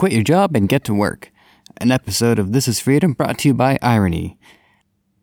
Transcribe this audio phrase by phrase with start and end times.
[0.00, 1.30] Quit your job and get to work.
[1.76, 4.38] An episode of This is Freedom brought to you by Irony.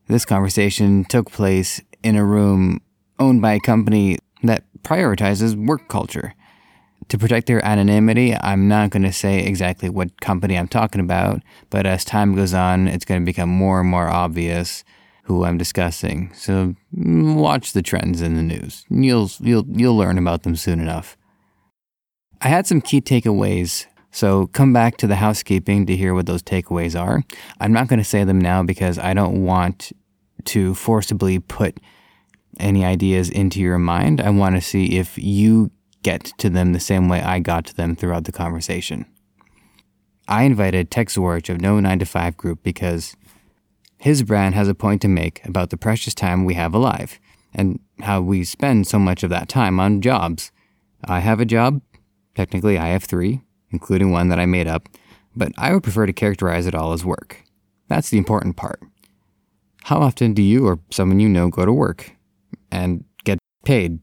[0.07, 2.81] This conversation took place in a room
[3.17, 6.35] owned by a company that prioritizes work culture.
[7.07, 11.41] To protect their anonymity, I'm not going to say exactly what company I'm talking about,
[11.71, 14.83] but as time goes on, it's going to become more and more obvious
[15.23, 16.31] who I'm discussing.
[16.35, 18.85] So watch the trends in the news.
[18.91, 21.17] You'll you'll you'll learn about them soon enough.
[22.41, 23.87] I had some key takeaways,
[24.17, 27.21] so come back to the housekeeping to hear what those takeaways are.
[27.59, 29.91] I'm not going to say them now because I don't want
[30.45, 31.77] to forcibly put
[32.59, 34.19] any ideas into your mind.
[34.19, 35.69] I want to see if you
[36.01, 39.05] get to them the same way I got to them throughout the conversation.
[40.27, 43.15] I invited Tech Zwarch of No 9 to 5 Group because
[43.99, 47.19] his brand has a point to make about the precious time we have alive
[47.53, 50.51] and how we spend so much of that time on jobs.
[51.05, 51.83] I have a job.
[52.33, 54.89] Technically, I have three, including one that I made up,
[55.35, 57.43] but I would prefer to characterize it all as work.
[57.87, 58.81] That's the important part.
[59.83, 62.11] How often do you or someone you know go to work
[62.71, 63.99] and get paid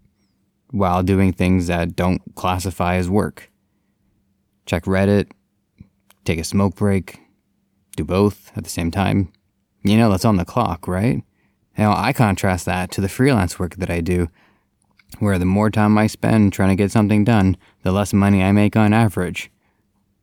[0.70, 3.50] while doing things that don't classify as work?
[4.64, 5.30] Check Reddit,
[6.24, 7.20] take a smoke break,
[7.96, 9.32] do both at the same time.
[9.82, 11.22] You know, that's on the clock, right?
[11.76, 14.28] Now, I contrast that to the freelance work that I do,
[15.18, 18.52] where the more time I spend trying to get something done, the less money I
[18.52, 19.50] make on average.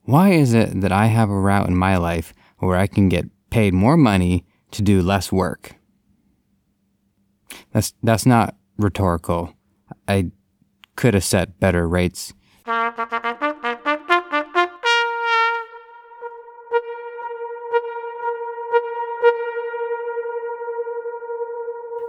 [0.03, 3.29] Why is it that I have a route in my life where I can get
[3.49, 5.75] paid more money to do less work?
[7.71, 9.53] That's that's not rhetorical.
[10.07, 10.31] I
[10.95, 12.33] could have set better rates.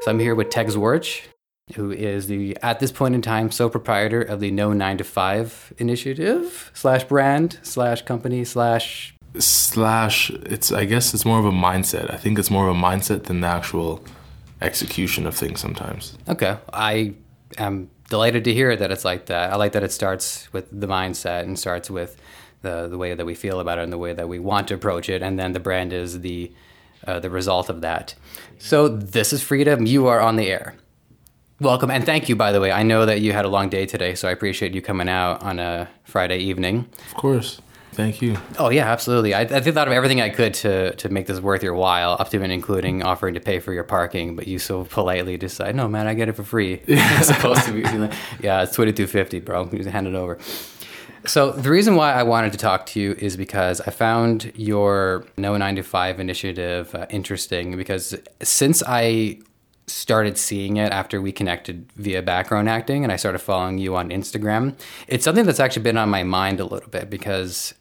[0.01, 1.23] So I'm here with Tech Zwarch,
[1.75, 5.05] who is the at this point in time sole proprietor of the No Nine to
[5.05, 11.51] Five initiative slash brand slash company slash slash it's i guess it's more of a
[11.51, 14.05] mindset i think it's more of a mindset than the actual
[14.61, 16.57] execution of things sometimes Okay.
[16.73, 17.15] I
[17.59, 19.53] am delighted to hear that it's like that.
[19.53, 22.21] I like that it starts with the mindset and starts with
[22.61, 24.75] the, the way that we feel about it and the way that we want to
[24.75, 25.23] approach it.
[25.23, 26.53] And then the brand is the,
[27.07, 28.15] uh, the result of that.
[28.59, 29.87] So this is Freedom.
[29.87, 30.75] You are on the air.
[31.63, 31.93] Welcome.
[31.93, 32.73] And thank you, by the way.
[32.73, 35.45] I know that you had a long day today, so I appreciate you coming out
[35.45, 36.89] on a Friday evening.
[37.07, 37.61] of course
[37.93, 39.35] thank you Oh yeah, absolutely.
[39.35, 42.31] I, I thought of everything I could to to make this worth your while, up
[42.31, 44.35] to and including offering to pay for your parking.
[44.35, 46.83] But you so politely decide, no, man, I get it for free.
[46.89, 49.69] As opposed to be, like, yeah, it's twenty two fifty, bro.
[49.71, 50.39] You just hand it over.
[51.25, 55.25] So the reason why I wanted to talk to you is because I found your
[55.37, 57.77] No Nine to Five initiative uh, interesting.
[57.77, 59.39] Because since I
[59.93, 64.11] started seeing it after we connected via background acting and I started following you on
[64.11, 67.75] Instagram, it's something that's actually been on my mind a little bit because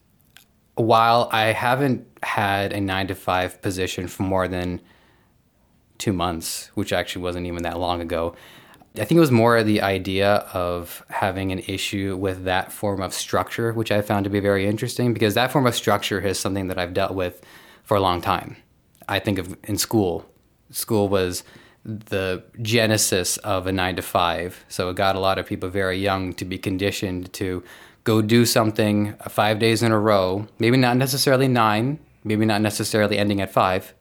[0.75, 4.81] while I haven't had a nine to five position for more than
[5.97, 8.35] two months, which actually wasn't even that long ago,
[8.95, 13.13] I think it was more the idea of having an issue with that form of
[13.13, 16.67] structure, which I found to be very interesting because that form of structure is something
[16.67, 17.41] that I've dealt with
[17.83, 18.57] for a long time.
[19.07, 20.25] I think of in school.
[20.71, 21.43] School was
[21.83, 24.65] the genesis of a nine to five.
[24.67, 27.63] So it got a lot of people very young to be conditioned to
[28.03, 33.17] go do something five days in a row, maybe not necessarily nine, maybe not necessarily
[33.17, 33.93] ending at five,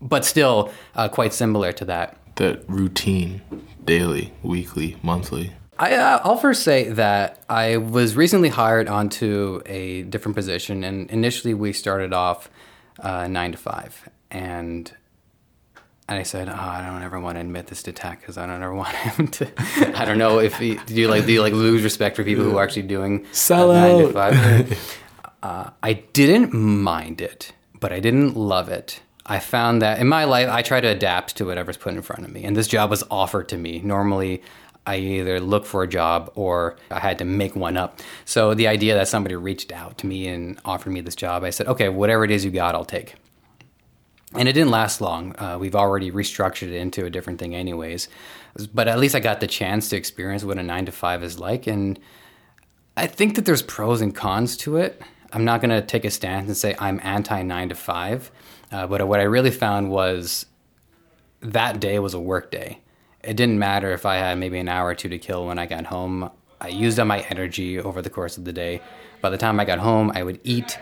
[0.00, 2.16] but still uh, quite similar to that.
[2.36, 3.42] that routine
[3.84, 10.02] daily weekly monthly I, uh, I'll first say that I was recently hired onto a
[10.02, 12.50] different position, and initially we started off
[12.98, 14.92] uh, nine to five, and
[16.10, 18.44] and I said, oh, I don't ever want to admit this to Tech because I
[18.44, 19.48] don't ever want him to.
[19.96, 22.44] I don't know if he, do you like do you like lose respect for people
[22.44, 24.34] who are actually doing Sell uh, nine to out.
[24.34, 24.98] five?
[25.44, 29.00] uh, I didn't mind it, but I didn't love it.
[29.24, 32.24] I found that in my life, I try to adapt to whatever's put in front
[32.24, 32.42] of me.
[32.42, 33.78] And this job was offered to me.
[33.78, 34.42] Normally,
[34.86, 38.00] I either look for a job or I had to make one up.
[38.24, 41.50] So the idea that somebody reached out to me and offered me this job, I
[41.50, 43.14] said, okay, whatever it is you got, I'll take.
[44.34, 45.34] And it didn't last long.
[45.38, 48.08] Uh, we've already restructured it into a different thing, anyways.
[48.72, 51.38] But at least I got the chance to experience what a nine to five is
[51.38, 51.66] like.
[51.66, 51.98] And
[52.96, 55.02] I think that there's pros and cons to it.
[55.32, 58.30] I'm not going to take a stance and say I'm anti nine to five,
[58.72, 60.46] uh, but what I really found was
[61.40, 62.80] that day was a work day.
[63.22, 65.66] It didn't matter if I had maybe an hour or two to kill when I
[65.66, 66.30] got home.
[66.60, 68.80] I used up my energy over the course of the day.
[69.20, 70.78] By the time I got home, I would eat.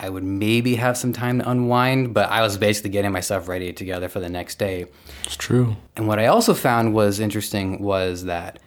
[0.00, 3.72] I would maybe have some time to unwind, but I was basically getting myself ready
[3.72, 4.86] together for the next day.
[5.24, 8.60] it's true And what I also found was interesting was that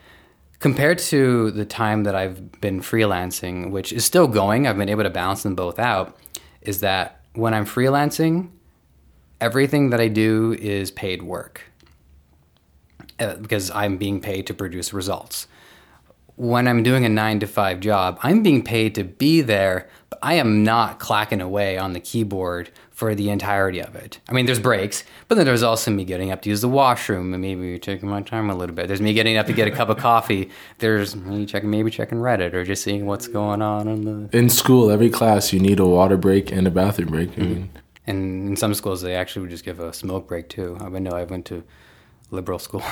[0.59, 5.03] compared to the time that I've been freelancing, which is still going, I've been able
[5.03, 6.17] to balance them both out,
[6.61, 8.49] is that when I'm freelancing,
[9.39, 11.63] everything that I do is paid work
[13.19, 15.47] uh, because I'm being paid to produce results.
[16.41, 20.17] When I'm doing a nine to five job, I'm being paid to be there, but
[20.23, 24.19] I am not clacking away on the keyboard for the entirety of it.
[24.27, 27.31] I mean, there's breaks, but then there's also me getting up to use the washroom
[27.31, 28.87] and maybe taking my time a little bit.
[28.87, 30.49] There's me getting up to get a cup of coffee.
[30.79, 34.35] There's me checking, maybe checking Reddit or just seeing what's going on in the.
[34.35, 37.29] In school, every class you need a water break and a bathroom break.
[37.29, 37.53] I mm-hmm.
[37.53, 37.69] mean,
[38.07, 40.75] And in some schools, they actually would just give a smoke break too.
[40.81, 41.63] I know I went to
[42.31, 42.81] liberal school.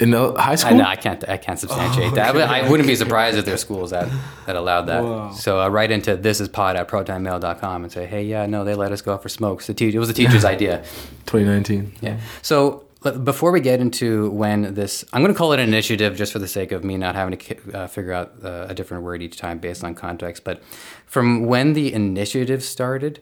[0.00, 0.74] in the high school.
[0.74, 2.32] I know I can't I can't substantiate that.
[2.34, 4.08] But I wouldn't be surprised if there's schools that,
[4.46, 5.34] that allowed that.
[5.34, 8.74] So I write into this is pod at protonmail.com and say, hey, yeah, no, they
[8.74, 9.66] let us go out for smokes.
[9.66, 10.78] The te- it was the teacher's idea.
[11.26, 11.94] 2019.
[12.00, 12.18] Yeah.
[12.42, 12.84] So
[13.22, 16.40] before we get into when this, I'm going to call it an initiative just for
[16.40, 19.36] the sake of me not having to uh, figure out uh, a different word each
[19.36, 20.42] time based on context.
[20.44, 20.62] But
[21.06, 23.20] from when the initiative started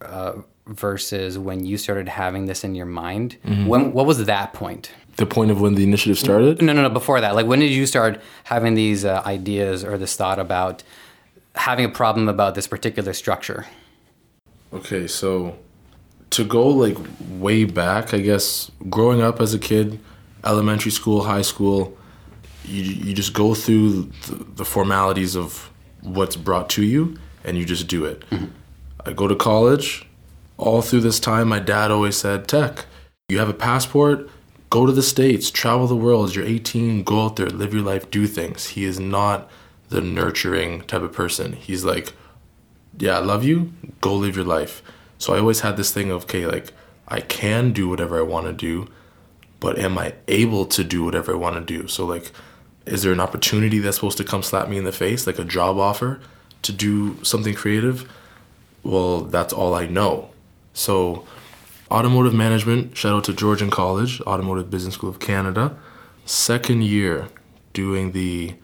[0.00, 0.34] uh,
[0.66, 3.36] versus when you started having this in your mind,
[3.66, 4.92] when what was that point?
[5.16, 6.60] The point of when the initiative started.
[6.60, 6.90] No, no, no.
[6.90, 10.82] Before that, like when did you start having these uh, ideas or this thought about
[11.54, 13.66] having a problem about this particular structure?
[14.72, 15.56] Okay, so
[16.30, 16.98] to go like
[17.30, 19.98] way back, I guess growing up as a kid,
[20.44, 21.96] elementary school, high school,
[22.64, 25.70] you you just go through the, the formalities of
[26.02, 28.24] what's brought to you and you just do it.
[29.04, 30.06] I go to college.
[30.58, 32.86] All through this time, my dad always said, "Tech,
[33.28, 34.28] you have a passport,
[34.70, 36.34] go to the states, travel the world.
[36.34, 39.48] You're 18, go out there, live your life, do things." He is not
[39.88, 41.52] the nurturing type of person.
[41.52, 42.12] He's like,
[42.98, 44.82] yeah, I love you, go live your life.
[45.18, 46.72] So I always had this thing of, okay, like,
[47.08, 48.88] I can do whatever I want to do,
[49.60, 51.88] but am I able to do whatever I want to do?
[51.88, 52.32] So, like,
[52.84, 55.44] is there an opportunity that's supposed to come slap me in the face, like a
[55.44, 56.20] job offer
[56.62, 58.10] to do something creative?
[58.82, 60.30] Well, that's all I know.
[60.74, 61.24] So,
[61.90, 65.76] automotive management, shout out to Georgian College, Automotive Business School of Canada.
[66.24, 67.28] Second year
[67.72, 68.54] doing the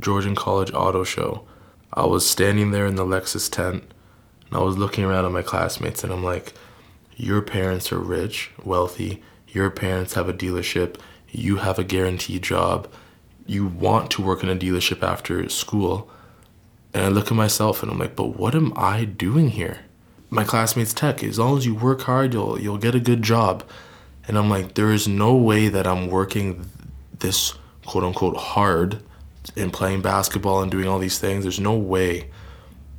[0.00, 1.44] Georgian College Auto Show.
[1.92, 3.82] I was standing there in the Lexus tent
[4.46, 6.52] and I was looking around at my classmates and I'm like,
[7.16, 12.88] Your parents are rich, wealthy, your parents have a dealership, you have a guaranteed job,
[13.46, 16.10] you want to work in a dealership after school.
[16.94, 19.80] And I look at myself and I'm like, But what am I doing here?
[20.30, 23.64] My classmates tech, as long as you work hard, you'll you'll get a good job.
[24.26, 26.68] And I'm like, there is no way that I'm working
[27.18, 27.54] this
[27.86, 29.02] quote unquote hard
[29.56, 31.44] in playing basketball and doing all these things.
[31.44, 32.28] There's no way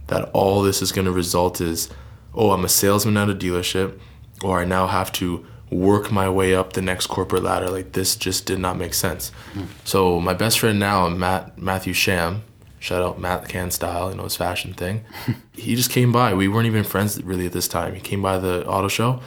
[0.08, 1.90] that all this is going to result is,
[2.34, 4.00] oh, I'm a salesman at a dealership,
[4.44, 7.70] or I now have to work my way up the next corporate ladder.
[7.70, 9.30] Like this just did not make sense.
[9.54, 9.66] Hmm.
[9.84, 12.44] So my best friend now, Matt Matthew Sham,
[12.80, 15.06] shout out Matt Can Style, you know his fashion thing.
[15.54, 16.34] he just came by.
[16.34, 17.96] We weren't even friends really at this time.
[17.96, 19.22] He came by the auto show.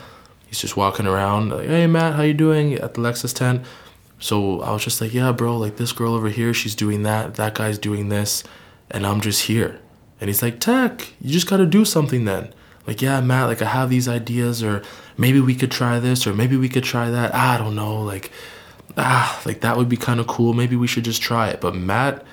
[0.47, 3.65] He's just walking around like, hey Matt, how you doing at the Lexus tent?
[4.19, 7.35] So I was just like, yeah, bro, like this girl over here, she's doing that.
[7.35, 8.45] That guy's doing this,
[8.91, 9.81] and I'm just here.
[10.21, 12.55] And he's like, Tech, you just got to do something then.
[12.87, 14.83] Like, yeah, Matt, like I have these ideas, or
[15.17, 17.35] maybe we could try this, or maybe we could try that.
[17.35, 18.31] I don't know, like,
[18.97, 20.55] ah, like that would be kind of cool.
[20.55, 21.61] Maybe we should just try it.
[21.61, 22.25] But Matt,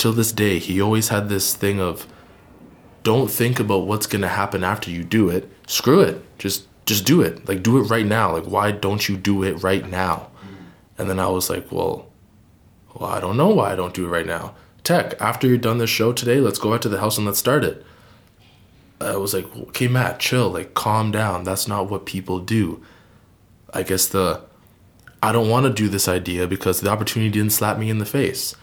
[0.00, 2.06] till this day, he always had this thing of,
[3.02, 5.48] don't think about what's gonna happen after you do it.
[5.66, 6.24] Screw it.
[6.38, 7.48] Just just do it.
[7.48, 8.32] Like do it right now.
[8.32, 10.30] Like why don't you do it right now?
[10.98, 12.10] And then I was like, well,
[12.94, 14.54] well, I don't know why I don't do it right now.
[14.82, 17.38] Tech, after you're done this show today, let's go out to the house and let's
[17.38, 17.84] start it.
[19.00, 21.44] I was like, okay, Matt, chill, like calm down.
[21.44, 22.82] That's not what people do.
[23.72, 24.42] I guess the
[25.22, 28.06] I don't want to do this idea because the opportunity didn't slap me in the
[28.06, 28.54] face.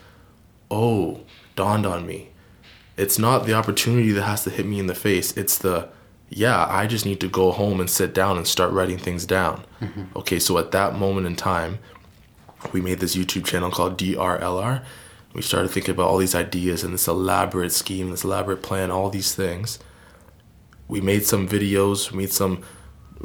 [0.69, 1.21] Oh,
[1.55, 2.29] dawned on me.
[2.97, 5.36] It's not the opportunity that has to hit me in the face.
[5.38, 5.89] It's the
[6.29, 9.63] yeah, I just need to go home and sit down and start writing things down.
[9.79, 10.17] Mm-hmm.
[10.17, 11.79] Okay, so at that moment in time,
[12.74, 14.83] we made this YouTube channel called DRLR.
[15.33, 19.09] We started thinking about all these ideas and this elaborate scheme, this elaborate plan, all
[19.09, 19.79] these things.
[20.88, 22.63] We made some videos, we made some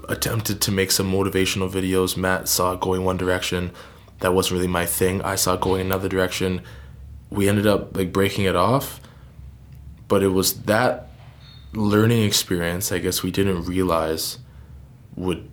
[0.09, 2.17] attempted to make some motivational videos.
[2.17, 3.73] Matt saw it going one direction.
[4.21, 5.23] That wasn't really my thing.
[5.23, 6.63] I saw it going another direction.
[7.33, 9.01] We ended up like breaking it off.
[10.09, 11.09] But it was that
[11.73, 14.39] learning experience, I guess we didn't realize
[15.17, 15.51] would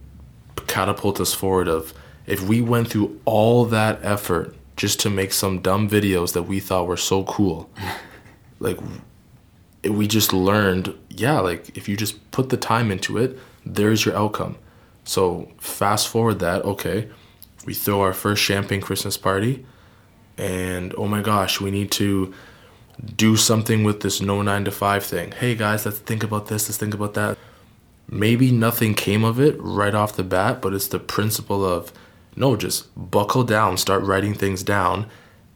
[0.67, 1.93] catapult us forward of
[2.27, 6.59] if we went through all that effort just to make some dumb videos that we
[6.59, 7.69] thought were so cool
[8.59, 8.77] like
[9.83, 14.15] we just learned yeah like if you just put the time into it there's your
[14.15, 14.57] outcome
[15.03, 17.09] so fast forward that okay
[17.65, 19.65] we throw our first champagne christmas party
[20.39, 22.34] and oh my gosh, we need to
[23.15, 25.31] do something with this no nine to five thing.
[25.31, 27.38] Hey guys, let's think about this, let's think about that.
[28.08, 31.91] Maybe nothing came of it right off the bat, but it's the principle of
[32.36, 35.08] no, just buckle down, start writing things down,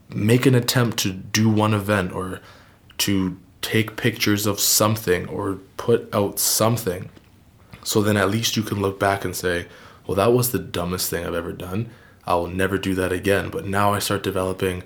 [0.08, 2.40] make an attempt to do one event or
[2.98, 7.08] to take pictures of something or put out something.
[7.82, 9.66] So then at least you can look back and say,
[10.06, 11.90] well, that was the dumbest thing I've ever done.
[12.26, 13.50] I will never do that again.
[13.50, 14.82] But now I start developing,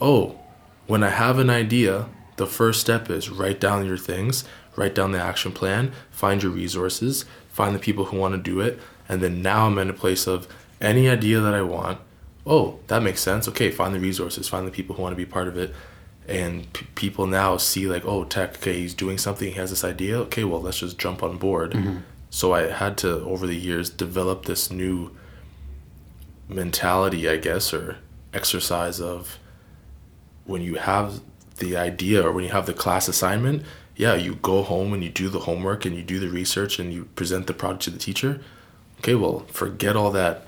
[0.00, 0.38] oh,
[0.86, 4.44] when I have an idea, the first step is write down your things,
[4.76, 8.60] write down the action plan, find your resources, find the people who want to do
[8.60, 8.80] it.
[9.08, 10.48] And then now I'm in a place of
[10.80, 11.98] any idea that I want.
[12.46, 13.46] Oh, that makes sense.
[13.48, 15.74] Okay, find the resources, find the people who want to be part of it.
[16.26, 19.84] And p- people now see, like, oh, tech, okay, he's doing something, he has this
[19.84, 20.18] idea.
[20.20, 21.72] Okay, well, let's just jump on board.
[21.72, 21.98] Mm-hmm.
[22.30, 25.16] So I had to, over the years, develop this new
[26.48, 27.98] mentality, I guess, or
[28.32, 29.38] exercise of
[30.44, 31.20] when you have
[31.58, 33.64] the idea or when you have the class assignment,
[33.96, 36.92] yeah, you go home and you do the homework and you do the research and
[36.92, 38.40] you present the project to the teacher.
[38.98, 40.46] Okay, well, forget all that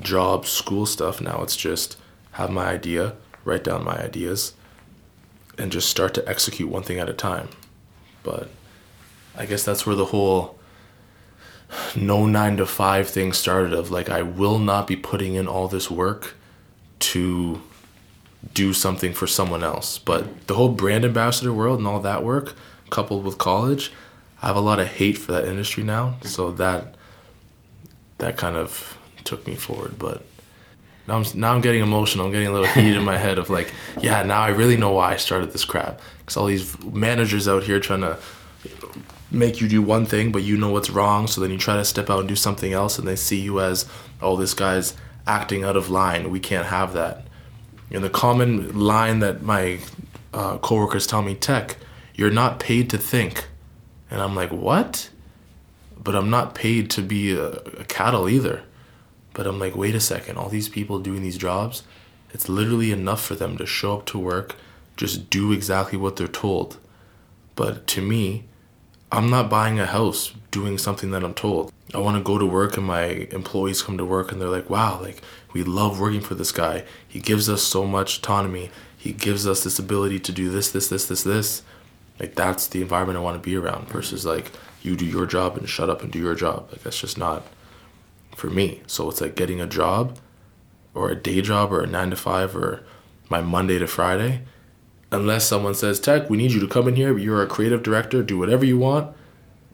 [0.00, 1.20] job, school stuff.
[1.20, 1.96] Now it's just
[2.32, 4.54] have my idea, write down my ideas,
[5.58, 7.48] and just start to execute one thing at a time.
[8.22, 8.48] But
[9.36, 10.58] I guess that's where the whole
[11.96, 15.68] no nine to five thing started of like I will not be putting in all
[15.68, 16.34] this work
[17.00, 17.60] to
[18.52, 19.98] do something for someone else.
[19.98, 22.54] But the whole brand ambassador world and all that work,
[22.90, 23.92] coupled with college,
[24.42, 26.16] I have a lot of hate for that industry now.
[26.22, 26.94] So that
[28.18, 29.98] that kind of took me forward.
[29.98, 30.24] But
[31.06, 32.26] now I'm now I'm getting emotional.
[32.26, 34.92] I'm getting a little heat in my head of like, yeah, now I really know
[34.92, 36.00] why I started this crap.
[36.18, 38.18] Because all these managers out here trying to
[39.34, 41.26] make you do one thing, but you know what's wrong.
[41.26, 43.60] So then you try to step out and do something else, and they see you
[43.60, 43.86] as,
[44.22, 46.30] oh, this guy's acting out of line.
[46.30, 47.26] We can't have that.
[47.90, 49.78] And the common line that my
[50.32, 51.76] uh, coworkers tell me, Tech,
[52.14, 53.46] you're not paid to think.
[54.10, 55.10] And I'm like, what?
[56.02, 58.62] But I'm not paid to be a, a cattle either.
[59.32, 61.82] But I'm like, wait a second, all these people doing these jobs,
[62.32, 64.56] it's literally enough for them to show up to work,
[64.96, 66.78] just do exactly what they're told.
[67.56, 68.44] But to me,
[69.14, 71.72] I'm not buying a house doing something that I'm told.
[71.94, 74.68] I want to go to work and my employees come to work and they're like,
[74.68, 76.84] wow, like we love working for this guy.
[77.06, 78.70] He gives us so much autonomy.
[78.98, 81.62] He gives us this ability to do this, this, this, this, this.
[82.18, 84.50] Like that's the environment I want to be around versus like
[84.82, 86.68] you do your job and shut up and do your job.
[86.72, 87.46] Like that's just not
[88.34, 88.82] for me.
[88.88, 90.18] So it's like getting a job
[90.92, 92.82] or a day job or a nine to five or
[93.28, 94.42] my Monday to Friday
[95.14, 97.16] unless someone says, Tech, we need you to come in here.
[97.16, 98.22] You're a creative director.
[98.22, 99.14] Do whatever you want.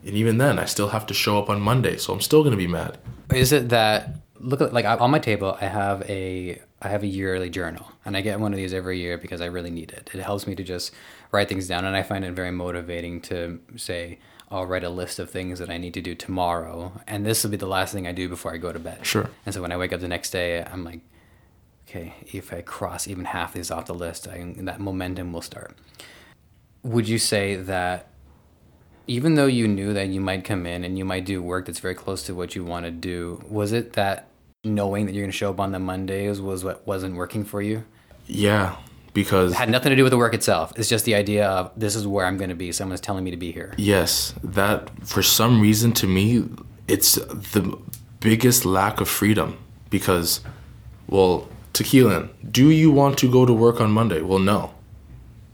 [0.05, 2.53] And even then, I still have to show up on Monday, so I'm still going
[2.53, 2.99] to be mad.
[3.35, 5.59] Is it that look like on my table?
[5.61, 8.99] I have a I have a yearly journal, and I get one of these every
[8.99, 10.11] year because I really need it.
[10.15, 10.93] It helps me to just
[11.31, 14.19] write things down, and I find it very motivating to say,
[14.51, 17.51] I'll write a list of things that I need to do tomorrow, and this will
[17.51, 19.05] be the last thing I do before I go to bed.
[19.05, 19.29] Sure.
[19.45, 21.01] And so when I wake up the next day, I'm like,
[21.91, 25.77] okay, if I cross even half these off the list, I, that momentum will start.
[26.83, 28.09] Would you say that
[29.07, 31.81] even though you knew that you might come in and you might do work that's
[31.81, 34.29] very close to what you want to do, was it that
[34.63, 37.61] knowing that you're going to show up on the Mondays was what wasn't working for
[37.61, 37.85] you?
[38.27, 38.77] Yeah,
[39.13, 40.73] because it had nothing to do with the work itself.
[40.77, 42.71] It's just the idea of this is where I'm going to be.
[42.71, 43.75] Someone's telling me to be here.
[43.77, 46.49] Yes, that for some reason to me,
[46.87, 47.77] it's the
[48.21, 49.59] biggest lack of freedom
[49.91, 50.41] because,
[51.09, 54.21] well, Tequila, do you want to go to work on Monday?
[54.21, 54.75] Well, no,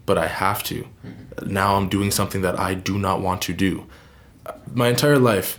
[0.06, 0.86] but I have to.
[1.04, 1.52] Mm-hmm.
[1.52, 3.86] Now I'm doing something that I do not want to do.
[4.72, 5.58] My entire life,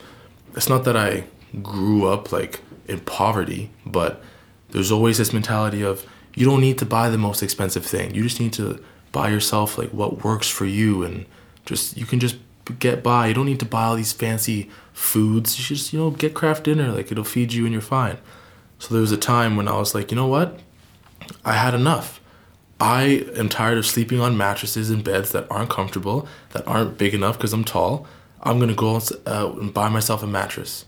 [0.56, 1.26] it's not that I
[1.62, 4.22] grew up like in poverty, but
[4.70, 8.14] there's always this mentality of you don't need to buy the most expensive thing.
[8.14, 11.26] You just need to buy yourself like what works for you and
[11.66, 12.38] just you can just
[12.80, 13.28] get by.
[13.28, 15.58] You don't need to buy all these fancy foods.
[15.58, 18.18] You just, you know, get Kraft Dinner like it'll feed you and you're fine.
[18.80, 20.60] So there was a time when I was like, you know what?
[21.44, 22.22] I had enough.
[22.80, 27.14] I am tired of sleeping on mattresses and beds that aren't comfortable, that aren't big
[27.14, 28.06] enough because I'm tall.
[28.42, 30.86] I'm going to go out uh, and buy myself a mattress.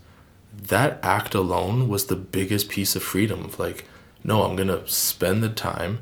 [0.52, 3.86] That act alone was the biggest piece of freedom of like,
[4.22, 6.00] no, I'm going to spend the time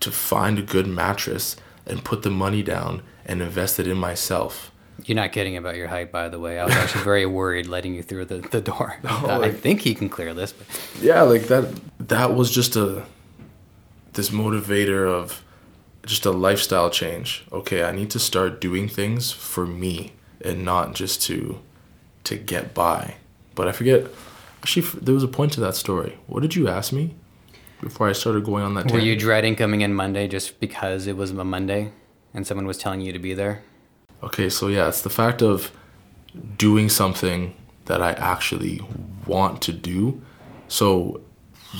[0.00, 1.56] to find a good mattress
[1.86, 4.71] and put the money down and invest it in myself
[5.08, 6.58] you're not kidding about your height, by the way.
[6.58, 8.96] I was actually very worried letting you through the, the door.
[9.02, 10.52] Like, I think he can clear this.
[10.52, 10.66] But.
[11.00, 11.80] Yeah, like that.
[11.98, 13.04] That was just a
[14.12, 15.42] this motivator of
[16.04, 17.44] just a lifestyle change.
[17.52, 20.12] Okay, I need to start doing things for me
[20.44, 21.60] and not just to
[22.24, 23.14] to get by.
[23.54, 24.06] But I forget.
[24.60, 26.18] Actually, there was a point to that story.
[26.28, 27.16] What did you ask me?
[27.82, 28.84] before I started going on that.
[28.84, 29.06] Were tangent.
[29.08, 31.92] you dreading coming in Monday just because it was a Monday
[32.32, 33.62] and someone was telling you to be there?
[34.22, 35.72] Okay, so yeah, it's the fact of
[36.56, 37.54] doing something
[37.86, 38.80] that I actually
[39.26, 40.22] want to do.
[40.68, 41.20] So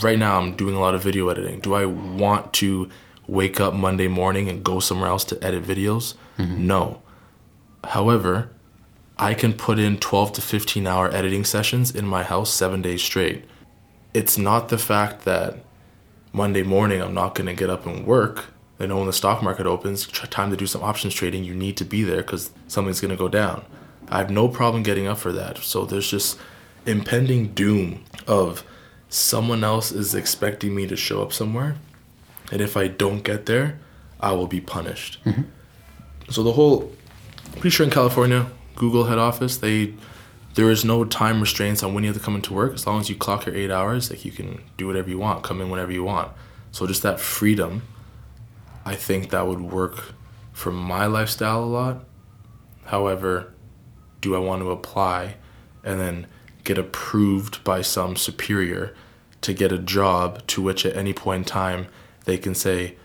[0.02, 1.60] right now I'm doing a lot of video editing.
[1.60, 2.88] Do I want to
[3.26, 6.14] wake up Monday morning and go somewhere else to edit videos?
[6.38, 6.66] Mm-hmm.
[6.66, 7.02] No.
[7.84, 8.50] However,
[9.18, 13.02] I can put in 12 to 15 hour editing sessions in my house 7 days
[13.02, 13.44] straight.
[14.14, 15.64] It's not the fact that
[16.32, 18.51] Monday morning I'm not going to get up and work.
[18.82, 21.76] I know when the stock market opens, time to do some options trading, you need
[21.76, 23.64] to be there because something's going to go down.
[24.08, 25.58] I have no problem getting up for that.
[25.58, 26.38] So there's just
[26.84, 28.64] impending doom of
[29.08, 31.76] someone else is expecting me to show up somewhere,
[32.50, 33.78] and if I don't get there,
[34.20, 35.22] I will be punished.
[35.24, 35.42] Mm-hmm.
[36.30, 36.92] So the whole,
[37.52, 39.94] pretty sure in California, Google head office, they
[40.54, 42.74] there is no time restraints on when you have to come into work.
[42.74, 45.42] As long as you clock your eight hours, like you can do whatever you want,
[45.42, 46.30] come in whenever you want.
[46.72, 47.82] So just that freedom,
[48.84, 50.14] I think that would work
[50.52, 52.04] for my lifestyle a lot.
[52.86, 53.52] However,
[54.20, 55.36] do I want to apply
[55.84, 56.26] and then
[56.64, 58.94] get approved by some superior
[59.40, 61.86] to get a job to which at any point in time
[62.24, 62.96] they can say,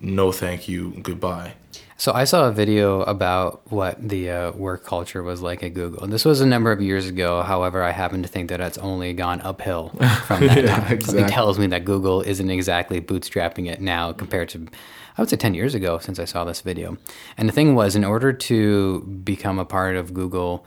[0.00, 1.54] no, thank you, goodbye.
[1.96, 6.04] So I saw a video about what the uh, work culture was like at Google.
[6.08, 7.42] This was a number of years ago.
[7.42, 9.90] However, I happen to think that it's only gone uphill
[10.26, 10.64] from that.
[10.64, 11.24] Yeah, Something exactly.
[11.32, 14.66] tells me that Google isn't exactly bootstrapping it now compared to,
[15.16, 16.96] I would say, 10 years ago since I saw this video.
[17.36, 20.64] And the thing was, in order to become a part of Google,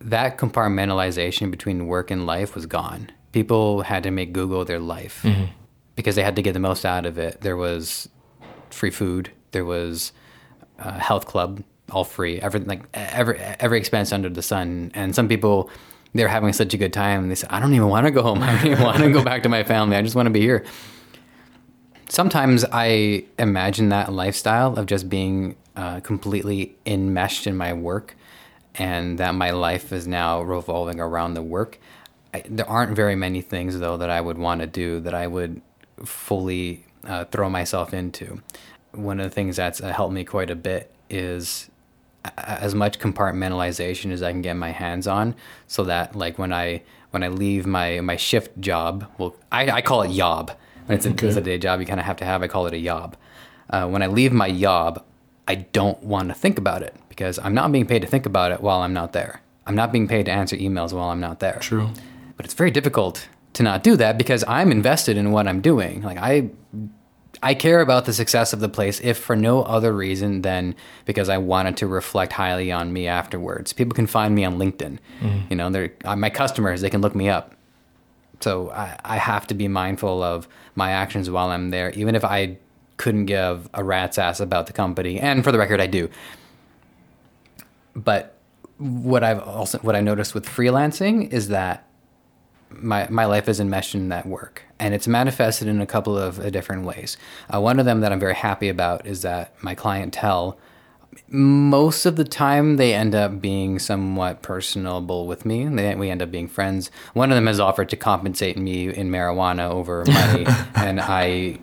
[0.00, 3.10] that compartmentalization between work and life was gone.
[3.32, 5.44] People had to make Google their life mm-hmm.
[5.96, 7.40] because they had to get the most out of it.
[7.40, 8.08] There was
[8.70, 9.30] free food.
[9.52, 10.12] There was
[10.78, 12.40] a health club, all free.
[12.40, 14.90] Every like every every expense under the sun.
[14.94, 15.70] And some people
[16.14, 17.28] they're having such a good time.
[17.28, 18.42] They say, "I don't even want to go home.
[18.42, 19.96] I don't even want to go back to my family.
[19.96, 20.64] I just want to be here."
[22.12, 28.16] Sometimes I imagine that lifestyle of just being uh, completely enmeshed in my work,
[28.74, 31.78] and that my life is now revolving around the work.
[32.34, 35.26] I, there aren't very many things though that I would want to do that I
[35.26, 35.62] would
[36.04, 38.42] fully uh, throw myself into.
[38.90, 41.70] One of the things that's uh, helped me quite a bit is
[42.36, 45.34] as much compartmentalization as I can get my hands on,
[45.66, 49.80] so that like when I when I leave my my shift job, well, I, I
[49.80, 50.50] call it yob.
[50.86, 52.42] When it's a, it's a day job, you kind of have to have.
[52.42, 53.16] I call it a yob.
[53.70, 55.04] Uh, when I leave my yob,
[55.48, 58.52] I don't want to think about it because I'm not being paid to think about
[58.52, 59.40] it while I'm not there.
[59.66, 61.58] I'm not being paid to answer emails while I'm not there.
[61.60, 61.90] True.
[62.36, 66.02] But it's very difficult to not do that because I'm invested in what I'm doing.
[66.02, 66.50] Like I
[67.42, 71.28] I care about the success of the place if for no other reason than because
[71.28, 73.72] I wanted to reflect highly on me afterwards.
[73.72, 74.98] People can find me on LinkedIn.
[75.50, 77.54] You know, they're uh, my customers, they can look me up.
[78.42, 82.24] So I, I have to be mindful of my actions while I'm there, even if
[82.24, 82.58] I
[82.96, 85.18] couldn't give a rat's ass about the company.
[85.18, 86.08] And for the record, I do.
[87.94, 88.38] But
[88.78, 91.86] what I've also what I noticed with freelancing is that
[92.70, 96.50] my my life is enmeshed in that work, and it's manifested in a couple of
[96.52, 97.16] different ways.
[97.52, 100.58] Uh, one of them that I'm very happy about is that my clientele,
[101.28, 105.66] most of the time, they end up being somewhat personable with me.
[105.66, 106.90] They, we end up being friends.
[107.14, 111.58] One of them has offered to compensate me in marijuana over money, and I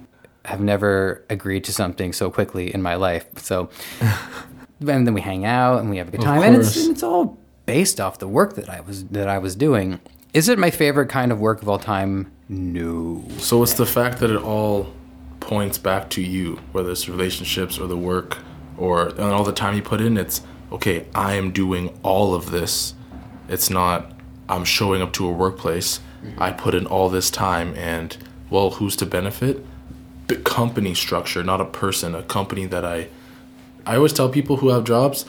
[0.46, 3.26] have never agreed to something so quickly in my life.
[3.38, 7.04] So, and then we hang out and we have a good time, and it's it's
[7.04, 10.00] all based off the work that I was that I was doing.
[10.34, 12.32] Is it my favorite kind of work of all time?
[12.48, 13.24] No.
[13.40, 14.92] So it's the fact that it all
[15.40, 18.38] points back to you, whether it's relationships or the work
[18.80, 20.18] or and all the time you put in.
[20.18, 21.06] It's okay.
[21.14, 22.94] I am doing all of this.
[23.48, 24.12] It's not
[24.50, 26.00] I'm showing up to a workplace.
[26.24, 26.42] Mm-hmm.
[26.42, 28.18] I put in all this time, and
[28.50, 29.64] well, who's to benefit?
[30.28, 32.16] The company structure, not a person.
[32.16, 33.10] A company that I.
[33.86, 35.26] I always tell people who have jobs,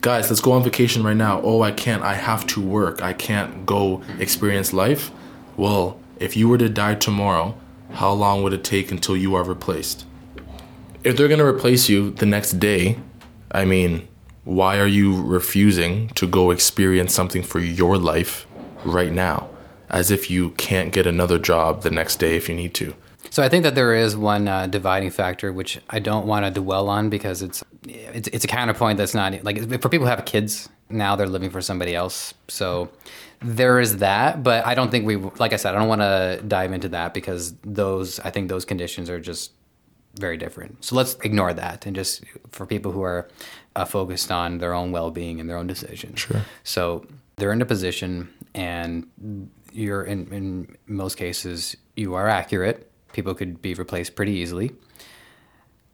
[0.00, 1.40] guys, let's go on vacation right now.
[1.42, 2.02] Oh, I can't.
[2.02, 3.02] I have to work.
[3.02, 4.22] I can't go mm-hmm.
[4.22, 5.10] experience life.
[5.56, 7.54] Well, if you were to die tomorrow,
[7.92, 10.06] how long would it take until you are replaced?
[11.04, 12.98] If they're going to replace you the next day,
[13.50, 14.06] I mean,
[14.44, 18.46] why are you refusing to go experience something for your life
[18.84, 19.48] right now?
[19.90, 22.94] As if you can't get another job the next day if you need to.
[23.30, 26.60] So I think that there is one uh, dividing factor which I don't want to
[26.60, 30.24] dwell on because it's it's it's a counterpoint that's not like for people who have
[30.24, 32.34] kids now they're living for somebody else.
[32.48, 32.90] So
[33.40, 36.42] there is that, but I don't think we like I said I don't want to
[36.46, 39.52] dive into that because those I think those conditions are just
[40.14, 40.84] very different.
[40.84, 43.28] So let's ignore that and just for people who are
[43.76, 46.20] uh, focused on their own well-being and their own decisions.
[46.20, 46.42] Sure.
[46.64, 49.06] So they're in a position, and
[49.72, 52.90] you're in in most cases you are accurate.
[53.12, 54.72] people could be replaced pretty easily.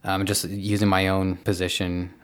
[0.05, 2.15] Um, just using my own position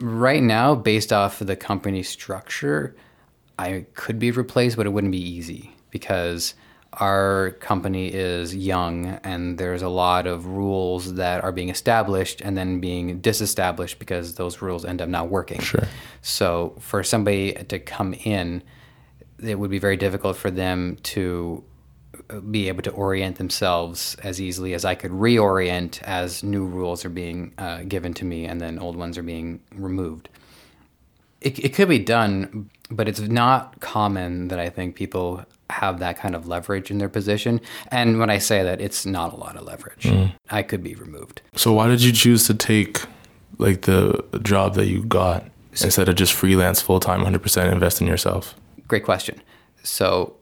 [0.00, 2.96] right now, based off of the company structure,
[3.58, 6.54] I could be replaced, but it wouldn't be easy because
[6.94, 12.58] our company is young and there's a lot of rules that are being established and
[12.58, 15.60] then being disestablished because those rules end up not working.
[15.60, 15.86] Sure.
[16.22, 18.62] So for somebody to come in,
[19.42, 21.64] it would be very difficult for them to
[22.50, 27.10] be able to orient themselves as easily as I could reorient as new rules are
[27.10, 30.28] being uh, given to me and then old ones are being removed.
[31.40, 36.18] It, it could be done, but it's not common that I think people have that
[36.18, 37.60] kind of leverage in their position.
[37.88, 40.02] And when I say that, it's not a lot of leverage.
[40.02, 40.32] Mm.
[40.50, 41.42] I could be removed.
[41.54, 43.02] So why did you choose to take
[43.58, 48.00] like the job that you got instead of just freelance full time, hundred percent invest
[48.00, 48.54] in yourself?
[48.88, 49.40] Great question.
[49.82, 50.36] So,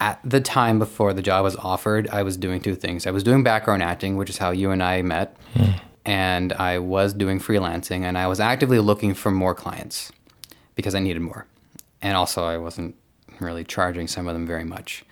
[0.00, 3.06] at the time before the job was offered, I was doing two things.
[3.06, 5.80] I was doing background acting, which is how you and I met, mm.
[6.04, 10.10] and I was doing freelancing, and I was actively looking for more clients
[10.74, 11.46] because I needed more.
[12.02, 12.96] And also, I wasn't
[13.40, 15.04] really charging some of them very much.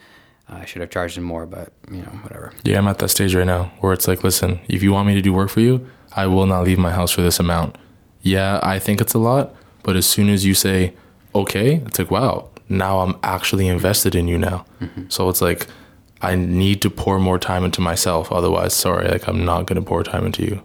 [0.50, 2.52] Uh, I should have charged them more, but you know, whatever.
[2.64, 5.14] Yeah, I'm at that stage right now where it's like, listen, if you want me
[5.14, 7.78] to do work for you, I will not leave my house for this amount.
[8.22, 10.94] Yeah, I think it's a lot, but as soon as you say,
[11.34, 14.66] okay, it's like, wow, now I'm actually invested in you now.
[15.08, 15.66] So it's like,
[16.22, 18.30] I need to pour more time into myself.
[18.30, 20.62] Otherwise, sorry, like I'm not going to pour time into you.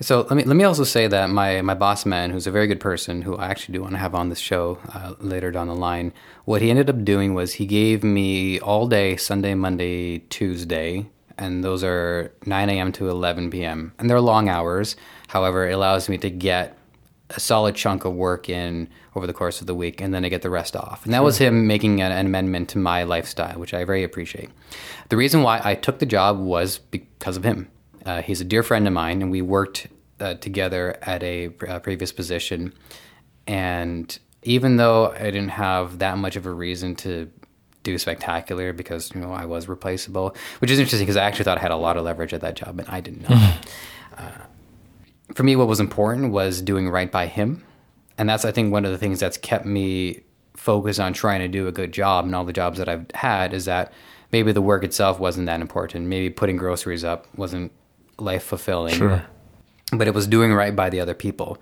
[0.00, 2.66] So let me let me also say that my my boss man, who's a very
[2.66, 5.68] good person, who I actually do want to have on this show uh, later down
[5.68, 6.12] the line,
[6.44, 11.06] what he ended up doing was he gave me all day Sunday, Monday, Tuesday,
[11.38, 12.92] and those are 9 a.m.
[12.92, 13.92] to 11 p.m.
[13.98, 14.96] and they're long hours.
[15.28, 16.76] However, it allows me to get
[17.30, 20.28] a solid chunk of work in over the course of the week, and then I
[20.28, 21.04] get the rest off.
[21.04, 24.50] And that was him making an, an amendment to my lifestyle, which I very appreciate.
[25.08, 27.68] The reason why I took the job was because of him.
[28.04, 29.88] Uh, he's a dear friend of mine, and we worked
[30.20, 32.72] uh, together at a uh, previous position.
[33.46, 37.30] And even though I didn't have that much of a reason to
[37.82, 41.58] do spectacular because you know I was replaceable, which is interesting because I actually thought
[41.58, 43.68] I had a lot of leverage at that job, and I did not.
[44.18, 44.30] Uh,
[45.34, 47.64] for me, what was important was doing right by him,
[48.18, 50.20] and that's I think one of the things that's kept me
[50.54, 52.24] focused on trying to do a good job.
[52.24, 53.92] And all the jobs that I've had is that
[54.32, 56.06] maybe the work itself wasn't that important.
[56.06, 57.72] Maybe putting groceries up wasn't
[58.18, 59.22] life fulfilling Sure.
[59.92, 61.58] but it was doing right by the other people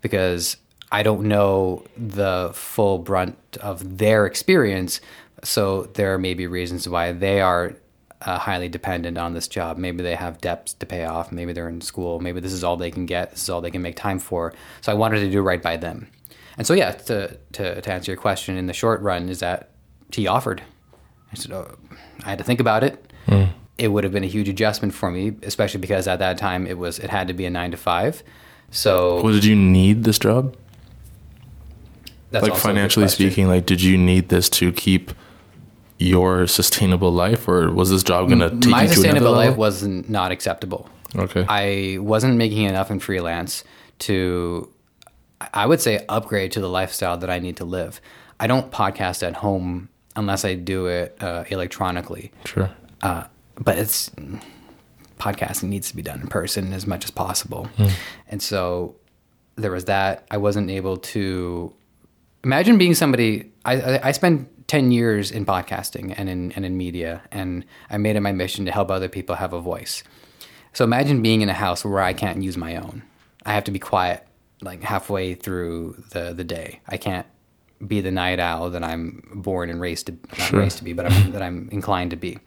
[0.00, 0.56] because
[0.92, 5.00] I don't know the full brunt of their experience.
[5.42, 7.74] So there may be reasons why they are
[8.22, 9.78] uh, highly dependent on this job.
[9.78, 11.32] Maybe they have debts to pay off.
[11.32, 12.20] Maybe they're in school.
[12.20, 13.30] Maybe this is all they can get.
[13.30, 14.52] This is all they can make time for.
[14.80, 16.08] So I wanted to do right by them.
[16.58, 19.70] And so, yeah, to, to, to answer your question in the short run, is that
[20.12, 20.62] he offered.
[21.32, 21.76] I said, oh,
[22.24, 23.06] I had to think about it
[23.78, 26.78] it would have been a huge adjustment for me, especially because at that time it
[26.78, 28.22] was it had to be a nine to five.
[28.70, 30.56] So Well, did you need this job?
[32.32, 35.12] that's like also a good financially speaking, like did you need this to keep
[35.98, 39.48] your sustainable life, or was this job going to take my you to sustainable life
[39.50, 39.58] level?
[39.58, 40.88] was not acceptable.
[41.14, 41.44] Okay.
[41.48, 43.64] I wasn't making enough in freelance
[44.00, 44.70] to,
[45.54, 48.00] I would say, upgrade to the lifestyle that I need to live.
[48.38, 52.32] I don't podcast at home unless I do it uh, electronically.
[52.44, 52.70] sure.
[53.02, 53.24] uh,
[53.58, 54.10] but it's
[55.18, 57.68] podcasting needs to be done in person as much as possible
[58.28, 58.94] and so
[59.56, 61.72] there was that i wasn't able to
[62.44, 66.76] imagine being somebody i, I, I spent 10 years in podcasting and in, and in
[66.76, 70.02] media and i made it my mission to help other people have a voice.
[70.72, 73.02] So imagine being in a house where i can't use my own.
[73.44, 74.26] I have to be quiet
[74.62, 76.80] like halfway through the, the day.
[76.88, 77.26] I can't
[77.86, 81.04] be the night owl that i'm born and raised to not raised to be but
[81.04, 82.38] I'm, that i'm inclined to be.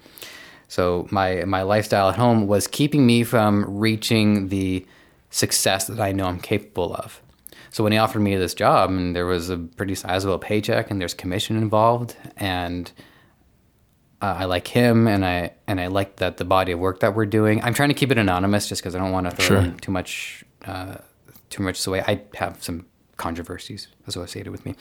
[0.68, 4.86] So my my lifestyle at home was keeping me from reaching the
[5.30, 7.22] success that I know I'm capable of.
[7.72, 11.00] So when he offered me this job, and there was a pretty sizable paycheck, and
[11.00, 12.92] there's commission involved, and
[14.22, 17.16] uh, I like him, and I and I like that the body of work that
[17.16, 17.64] we're doing.
[17.64, 19.72] I'm trying to keep it anonymous, just because I don't want to throw Sure.
[19.82, 20.96] too much uh,
[21.50, 22.02] too much away.
[22.06, 22.86] I have some
[23.18, 24.76] controversies associated with me.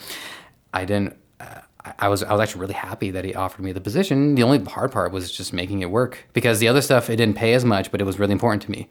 [0.74, 1.16] I didn't.
[1.40, 1.44] Uh,
[1.85, 4.35] I- I was I was actually really happy that he offered me the position.
[4.35, 7.37] The only hard part was just making it work because the other stuff it didn't
[7.37, 8.88] pay as much, but it was really important to me.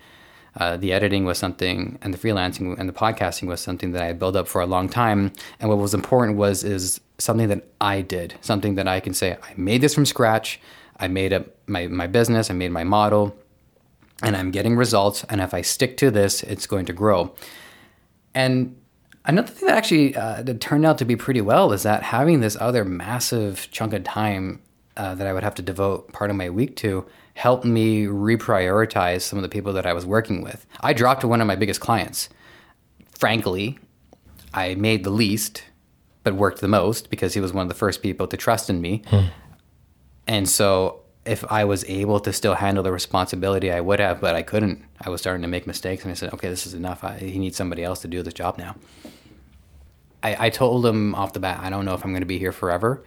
[0.55, 4.05] Uh, the editing was something, and the freelancing and the podcasting was something that I
[4.05, 5.31] had built up for a long time.
[5.60, 9.38] And what was important was is something that I did, something that I can say
[9.43, 10.60] I made this from scratch.
[10.99, 12.49] I made up my my business.
[12.49, 13.38] I made my model,
[14.23, 15.23] and I'm getting results.
[15.29, 17.36] And if I stick to this, it's going to grow.
[18.33, 18.75] And
[19.25, 22.39] another thing that actually uh, that turned out to be pretty well is that having
[22.39, 24.62] this other massive chunk of time
[24.95, 27.05] uh, that I would have to devote part of my week to
[27.38, 30.65] helped me reprioritize some of the people that I was working with.
[30.82, 32.30] I dropped one of my biggest clients.
[33.12, 33.78] Frankly,
[34.56, 35.63] I made the least,
[36.23, 38.82] but worked the most because he was one of the first people to trust in
[38.82, 39.04] me.
[39.08, 39.28] Hmm.
[40.28, 44.34] And so if I was able to still handle the responsibility, I would have, but
[44.34, 44.84] I couldn't.
[45.00, 47.04] I was starting to make mistakes, and I said, "Okay, this is enough.
[47.04, 48.76] I, he needs somebody else to do this job now."
[50.23, 52.39] I, I told him off the bat, I don't know if I'm going to be
[52.39, 53.04] here forever,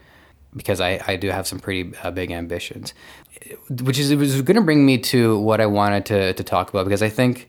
[0.55, 2.95] because I, I do have some pretty uh, big ambitions,
[3.69, 6.71] which is it was going to bring me to what I wanted to to talk
[6.71, 7.49] about because I think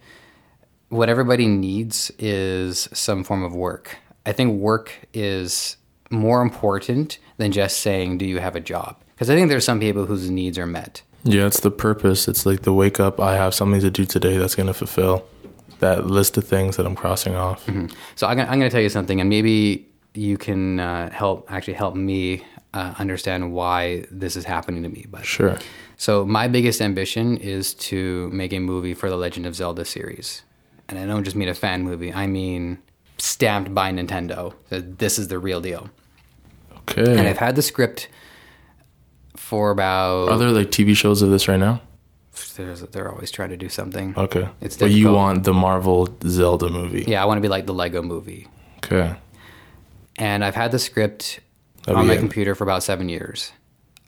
[0.89, 3.97] what everybody needs is some form of work.
[4.25, 5.77] I think work is
[6.09, 9.79] more important than just saying, "Do you have a job?" Because I think there's some
[9.79, 11.01] people whose needs are met.
[11.23, 12.27] Yeah, it's the purpose.
[12.27, 13.19] It's like the wake up.
[13.19, 15.25] I have something to do today that's going to fulfill
[15.79, 17.65] that list of things that I'm crossing off.
[18.15, 21.74] So I'm gonna, I'm gonna tell you something, and maybe you can uh, help actually
[21.76, 22.43] help me
[22.74, 25.06] uh, understand why this is happening to me.
[25.10, 25.58] But Sure.
[25.97, 30.43] so my biggest ambition is to make a movie for the Legend of Zelda series,
[30.89, 32.13] and I don't just mean a fan movie.
[32.13, 32.80] I mean
[33.17, 34.54] stamped by Nintendo.
[34.69, 35.89] That this is the real deal.
[36.89, 37.12] Okay.
[37.17, 38.10] And I've had the script
[39.36, 40.30] for about.
[40.30, 41.82] Are there like TV shows of this right now?
[42.56, 44.13] There's, they're always trying to do something.
[44.17, 44.47] Okay.
[44.62, 47.06] It's but you want the Marvel Zelda movie.
[47.08, 48.47] Yeah, I want to be like the Lego movie.
[48.78, 49.15] Okay.
[50.21, 51.39] And I've had the script
[51.88, 53.51] on my computer for about seven years.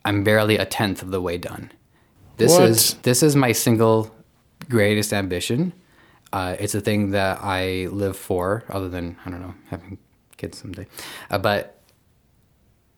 [0.04, 1.72] I'm barely a tenth of the way done.
[2.36, 2.62] This What?
[2.70, 4.14] is this is my single
[4.68, 5.72] greatest ambition.
[6.32, 9.98] Uh, it's a thing that I live for, other than I don't know having
[10.36, 10.86] kids someday.
[11.30, 11.80] Uh, but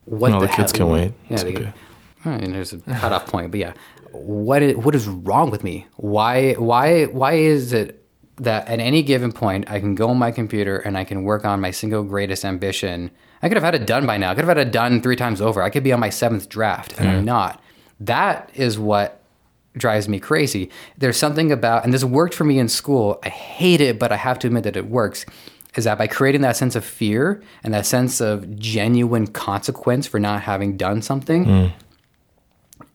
[0.05, 1.13] what No, the kids hell- can wait.
[1.29, 1.63] Yeah, It's they okay.
[1.63, 3.73] can- I mean, there's a cutoff point, but yeah,
[4.13, 5.87] what is, what is wrong with me?
[5.97, 8.06] Why why why is it
[8.39, 11.45] that at any given point I can go on my computer and I can work
[11.45, 13.11] on my single greatest ambition?
[13.43, 14.31] I could have had it done by now.
[14.31, 15.63] I could have had it done three times over.
[15.63, 17.27] I could be on my seventh draft, and I'm mm.
[17.27, 17.63] not.
[18.01, 19.23] That is what
[19.77, 20.71] drives me crazy.
[20.97, 23.19] There's something about, and this worked for me in school.
[23.23, 25.27] I hate it, but I have to admit that it works.
[25.77, 30.19] Is that by creating that sense of fear and that sense of genuine consequence for
[30.19, 31.73] not having done something, mm.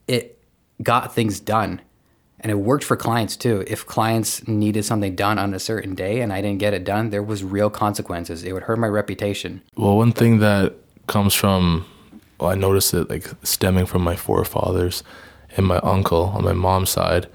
[0.07, 0.43] it
[0.81, 1.81] got things done.
[2.41, 3.63] And it worked for clients too.
[3.67, 7.11] If clients needed something done on a certain day and I didn't get it done,
[7.11, 8.43] there was real consequences.
[8.43, 9.61] It would hurt my reputation.
[9.75, 10.73] Well, one thing that
[11.05, 11.85] comes from,
[12.39, 15.03] well, I noticed it like stemming from my forefathers
[15.55, 17.27] and my uncle on my mom's side.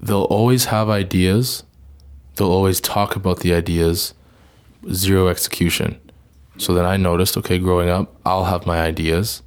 [0.00, 1.64] They'll always have ideas.
[2.36, 4.14] They'll always talk about the ideas,
[4.92, 6.00] zero execution.
[6.56, 9.42] So then I noticed, okay, growing up, I'll have my ideas.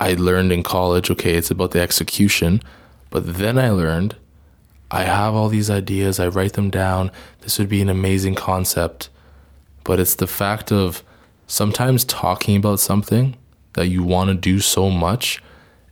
[0.00, 2.62] I learned in college, okay, it's about the execution.
[3.10, 4.16] But then I learned
[4.90, 7.10] I have all these ideas, I write them down.
[7.42, 9.08] This would be an amazing concept.
[9.84, 11.04] But it's the fact of
[11.46, 13.36] sometimes talking about something
[13.74, 15.42] that you want to do so much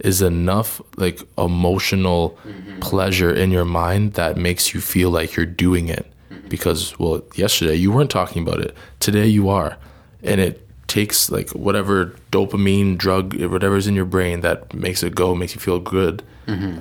[0.00, 2.80] is enough like emotional mm-hmm.
[2.80, 6.06] pleasure in your mind that makes you feel like you're doing it.
[6.30, 6.48] Mm-hmm.
[6.48, 8.76] Because well yesterday you weren't talking about it.
[9.00, 9.76] Today you are.
[10.22, 15.34] And it takes like whatever dopamine drug whatever's in your brain that makes it go
[15.34, 16.22] makes you feel good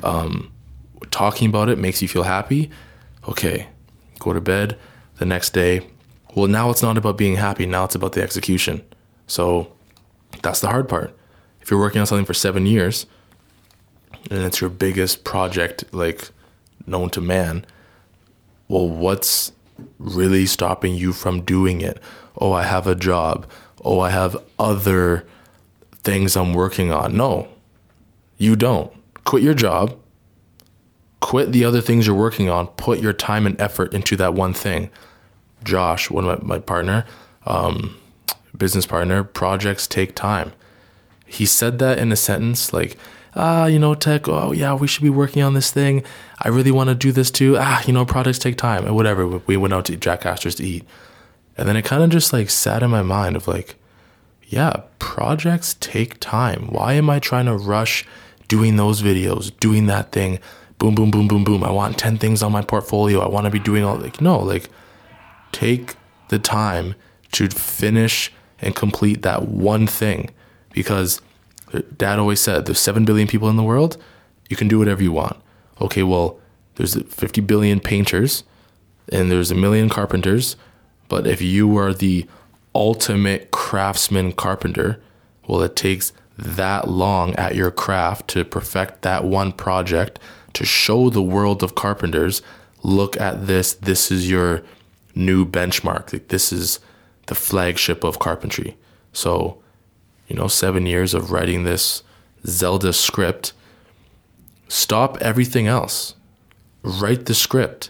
[0.03, 0.49] um,
[1.11, 2.71] talking about it makes you feel happy.
[3.27, 3.67] Okay
[4.19, 4.77] go to bed
[5.17, 5.85] the next day.
[6.35, 7.65] Well now it's not about being happy.
[7.65, 8.81] Now it's about the execution.
[9.27, 9.71] So
[10.41, 11.15] that's the hard part.
[11.61, 13.05] If you're working on something for seven years
[14.31, 16.29] and it's your biggest project like
[16.85, 17.65] known to man
[18.69, 19.51] well what's
[19.99, 21.99] really stopping you from doing it?
[22.39, 23.45] Oh i have a job
[23.87, 25.25] oh i have other
[26.03, 27.15] things i'm working on.
[27.15, 27.47] No
[28.37, 28.93] you don't.
[29.23, 29.97] Quit your job.
[31.19, 32.67] Quit the other things you're working on.
[32.67, 34.89] Put your time and effort into that one thing.
[35.63, 37.05] Josh one of my, my partner
[37.45, 37.97] um,
[38.55, 40.53] business partner projects take time.
[41.25, 42.97] He said that in a sentence like
[43.35, 46.03] ah you know tech oh yeah we should be working on this thing.
[46.39, 47.55] I really want to do this too.
[47.57, 48.85] Ah you know projects take time.
[48.85, 50.85] And whatever we went out to jack astor's to eat
[51.57, 53.75] and then it kind of just like sat in my mind of like
[54.45, 56.67] yeah projects take time.
[56.67, 58.05] Why am i trying to rush
[58.47, 60.39] doing those videos doing that thing?
[60.77, 61.63] Boom boom boom boom boom.
[61.63, 63.19] I want 10 things on my portfolio.
[63.19, 64.69] I want to be doing all like no like
[65.51, 65.95] take
[66.29, 66.93] the time
[67.31, 70.29] to finish and complete that one thing.
[70.71, 71.21] Because
[71.73, 73.97] uh, dad always said there's 7 billion people in the world.
[74.49, 75.37] You can do whatever you want.
[75.81, 76.39] Okay well
[76.75, 78.43] there's 50 billion painters
[79.11, 80.55] and there's a million carpenters
[81.07, 82.25] but if you are the
[82.75, 85.01] ultimate craftsman carpenter
[85.47, 90.19] well it takes that long at your craft to perfect that one project
[90.53, 92.41] to show the world of carpenters
[92.83, 94.61] look at this this is your
[95.15, 96.79] new benchmark this is
[97.25, 98.77] the flagship of carpentry
[99.11, 99.57] so
[100.27, 102.03] you know 7 years of writing this
[102.45, 103.53] Zelda script
[104.67, 106.15] stop everything else.
[106.83, 107.89] Write the script.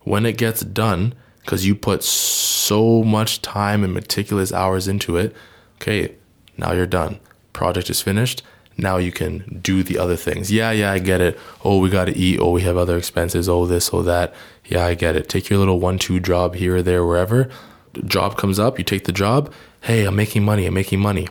[0.00, 5.34] When it gets done, because you put so much time and meticulous hours into it,
[5.76, 6.14] okay,
[6.56, 7.20] now you're done.
[7.52, 8.42] Project is finished.
[8.78, 10.50] Now you can do the other things.
[10.50, 11.38] Yeah, yeah, I get it.
[11.64, 12.40] Oh, we got to eat.
[12.40, 13.48] Oh, we have other expenses.
[13.48, 14.34] Oh, this, oh, that.
[14.64, 15.28] Yeah, I get it.
[15.28, 17.50] Take your little one, two job here or there, wherever.
[17.92, 19.52] The job comes up, you take the job.
[19.82, 20.64] Hey, I'm making money.
[20.64, 21.28] I'm making money.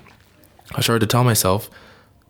[0.75, 1.69] I started to tell myself,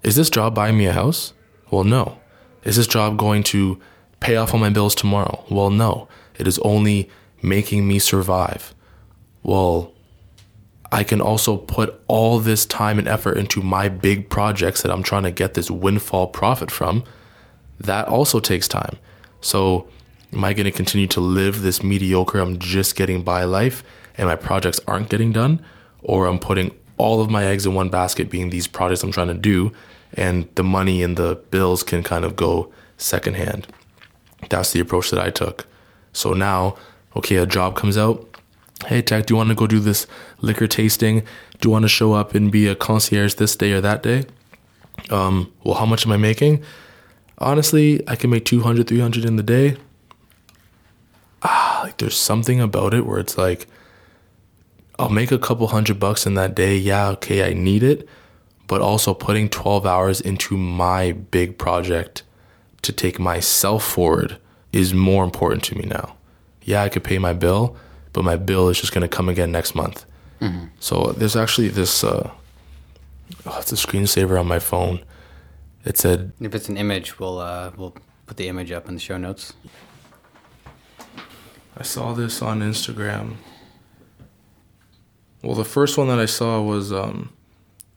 [0.04, 1.34] is this job buying me a house?
[1.70, 2.20] Well, no.
[2.64, 3.80] Is this job going to
[4.20, 5.44] pay off all my bills tomorrow?
[5.50, 6.08] Well, no.
[6.38, 7.10] It is only
[7.42, 8.74] making me survive.
[9.44, 9.94] Well,
[10.92, 15.04] I can also put all this time and effort into my big projects that I'm
[15.04, 17.04] trying to get this windfall profit from.
[17.80, 18.98] That also takes time.
[19.40, 19.88] So,
[20.34, 23.84] am I going to continue to live this mediocre, I'm just getting by life
[24.16, 25.64] and my projects aren't getting done?
[26.04, 29.30] Or I'm putting all of my eggs in one basket, being these projects I'm trying
[29.30, 29.72] to do,
[30.14, 33.68] and the money and the bills can kind of go secondhand.
[34.50, 35.66] That's the approach that I took.
[36.14, 36.76] So now,
[37.16, 38.28] okay, a job comes out.
[38.88, 40.08] Hey, Tech, do you want to go do this
[40.42, 41.20] liquor tasting?
[41.60, 44.26] Do you want to show up and be a concierge this day or that day?
[45.10, 46.64] Um, well, how much am I making?
[47.38, 49.78] Honestly, I can make 200, 300 in the day.
[51.44, 53.68] Ah, like there's something about it where it's like,
[55.00, 56.78] I'll make a couple hundred bucks in that day.
[56.78, 58.08] Yeah, okay, I need it.
[58.68, 62.24] But also putting 12 hours into my big project
[62.84, 64.38] to take myself forward
[64.72, 66.16] is more important to me now.
[66.64, 67.76] Yeah, I could pay my bill,
[68.14, 70.06] but my bill is just going to come again next month.
[70.42, 70.66] Mm-hmm.
[70.80, 72.32] So there's actually this, uh,
[73.46, 75.04] oh, it's a screensaver on my phone.
[75.86, 77.96] It said, If it's an image, we'll, uh, we'll
[78.26, 79.54] put the image up in the show notes.
[81.78, 83.36] I saw this on Instagram.
[85.42, 87.34] Well, the first one that I saw was um,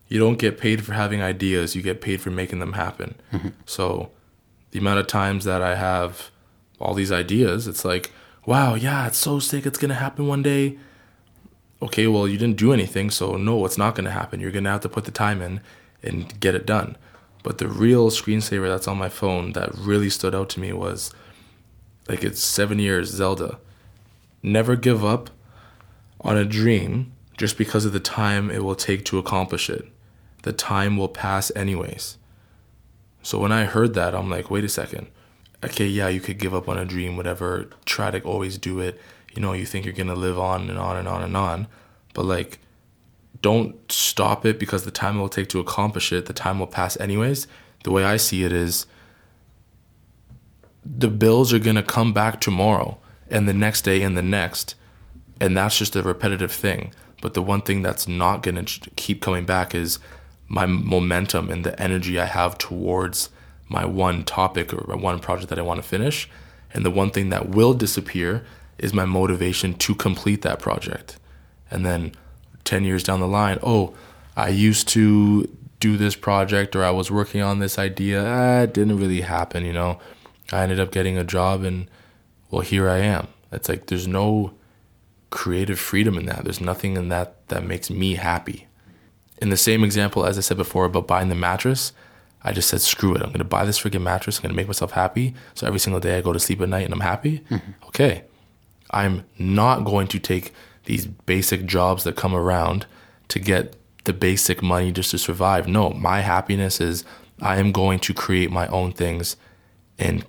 [0.09, 3.14] you don't get paid for having ideas, you get paid for making them happen.
[3.33, 3.48] Mm-hmm.
[3.66, 4.11] So
[4.70, 6.31] the amount of times that I have
[6.81, 8.12] all these ideas, it's like,
[8.46, 10.78] wow, yeah, it's so sick, it's gonna happen one day.
[11.83, 14.40] Okay, well, you didn't do anything, so no, it's not gonna happen.
[14.40, 15.61] You're gonna have to put the time in
[16.02, 16.96] and get it done.
[17.42, 21.12] But the real screensaver that's on my phone that really stood out to me was
[22.09, 23.59] like it's seven years, Zelda.
[24.42, 25.30] Never give up
[26.20, 29.87] on a dream just because of the time it will take to accomplish it.
[30.42, 32.18] The time will pass anyways.
[33.22, 35.07] So when I heard that, I'm like, wait a second.
[35.64, 39.00] Okay, yeah, you could give up on a dream, whatever, try to always do it.
[39.35, 41.66] You know, you think you're going to live on and on and on and on.
[42.12, 42.59] But like,
[43.40, 46.66] don't stop it because the time it will take to accomplish it, the time will
[46.66, 47.46] pass anyways.
[47.83, 48.87] The way I see it is
[50.85, 52.98] the bills are going to come back tomorrow
[53.31, 54.74] and the next day and the next.
[55.40, 56.92] And that's just a repetitive thing.
[57.20, 59.98] But the one thing that's not going to keep coming back is
[60.46, 63.31] my momentum and the energy I have towards
[63.68, 66.29] my one topic or my one project that I want to finish.
[66.72, 68.44] And the one thing that will disappear
[68.79, 71.18] is my motivation to complete that project.
[71.70, 72.12] And then
[72.64, 73.94] 10 years down the line, oh,
[74.37, 75.48] I used to
[75.81, 78.24] do this project or I was working on this idea.
[78.24, 79.98] Ah, it didn't really happen, you know.
[80.53, 81.88] I ended up getting a job and
[82.50, 83.29] well, here I am.
[83.53, 84.55] It's like there's no
[85.31, 86.44] creative freedom in that.
[86.44, 88.66] There's nothing in that that makes me happy.
[89.38, 91.92] In the same example as I said before about buying the mattress,
[92.44, 93.22] I just said, screw it.
[93.22, 94.38] I'm going to buy this freaking mattress.
[94.38, 95.35] I'm going to make myself happy.
[95.54, 97.40] So every single day I go to sleep at night and I'm happy.
[97.50, 97.87] Mm-hmm.
[97.87, 98.24] Okay.
[98.90, 100.52] I'm not going to take
[100.85, 102.87] these basic jobs that come around
[103.28, 105.66] to get the basic money just to survive.
[105.66, 107.04] No, my happiness is
[107.40, 109.37] I am going to create my own things
[109.98, 110.24] and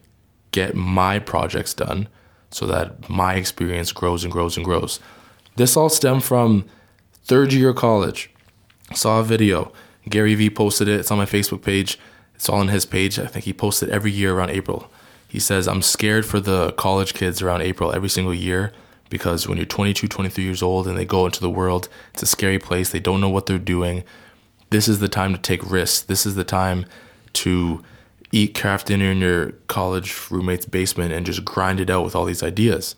[0.52, 2.08] get my projects done
[2.50, 5.02] so that my experience grows and grows and grows.
[5.58, 6.66] This all stemmed from
[7.26, 8.32] third year college.
[8.94, 9.74] Saw a video.
[10.10, 11.00] Gary Vee posted it.
[11.00, 12.00] It's on my Facebook page.
[12.36, 13.18] It's all on his page.
[13.18, 14.92] I think he posts it every year around April.
[15.28, 18.72] He says, I'm scared for the college kids around April every single year
[19.10, 22.28] because when you're 22, 23 years old and they go into the world, it's a
[22.28, 22.90] scary place.
[22.90, 24.04] They don't know what they're doing.
[24.70, 26.02] This is the time to take risks.
[26.02, 26.86] This is the time
[27.34, 27.84] to
[28.32, 32.26] eat Kraft Dinner in your college roommate's basement and just grind it out with all
[32.26, 32.96] these ideas.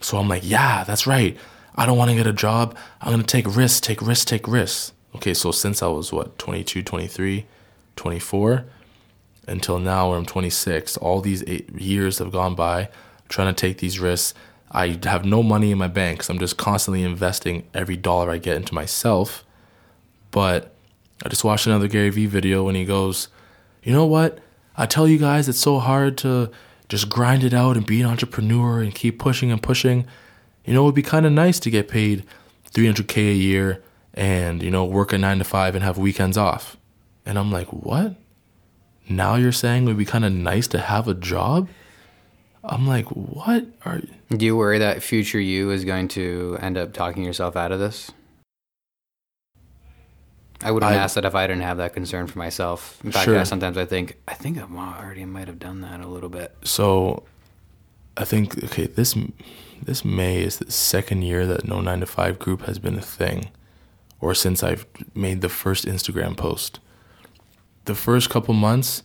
[0.00, 1.36] So I'm like, yeah, that's right.
[1.76, 2.76] I don't want to get a job.
[3.00, 4.92] I'm going to take risks, take risks, take risks.
[5.14, 7.46] Okay, so since I was what, 22, 23,
[7.96, 8.64] 24,
[9.48, 12.88] until now where I'm 26, all these eight years have gone by
[13.28, 14.34] trying to take these risks.
[14.70, 18.56] I have no money in my bank I'm just constantly investing every dollar I get
[18.56, 19.44] into myself.
[20.30, 20.72] But
[21.24, 23.28] I just watched another Gary Vee video and he goes,
[23.82, 24.38] you know what?
[24.76, 26.50] I tell you guys, it's so hard to
[26.88, 30.06] just grind it out and be an entrepreneur and keep pushing and pushing.
[30.64, 32.24] You know, it would be kind of nice to get paid
[32.72, 33.82] 300K a year
[34.14, 36.76] and, you know, work a nine to five and have weekends off.
[37.26, 38.16] And I'm like, what?
[39.08, 41.68] now you're saying it would be kind of nice to have a job?
[42.62, 44.00] I'm like, what are
[44.30, 47.80] Do you worry that future you is going to end up talking yourself out of
[47.80, 48.12] this?
[50.62, 53.00] I wouldn't I- ask that if I didn't have that concern for myself.
[53.02, 53.38] In fact, Sure.
[53.38, 54.62] I, sometimes I think I think I
[55.02, 56.54] already might have done that a little bit.
[56.62, 57.24] so?
[58.16, 59.16] I think okay, this
[59.82, 63.00] this May is the second year that No Nine to Five Group has been a
[63.00, 63.50] thing,
[64.20, 66.80] or since I've made the first Instagram post.
[67.86, 69.02] The first couple months,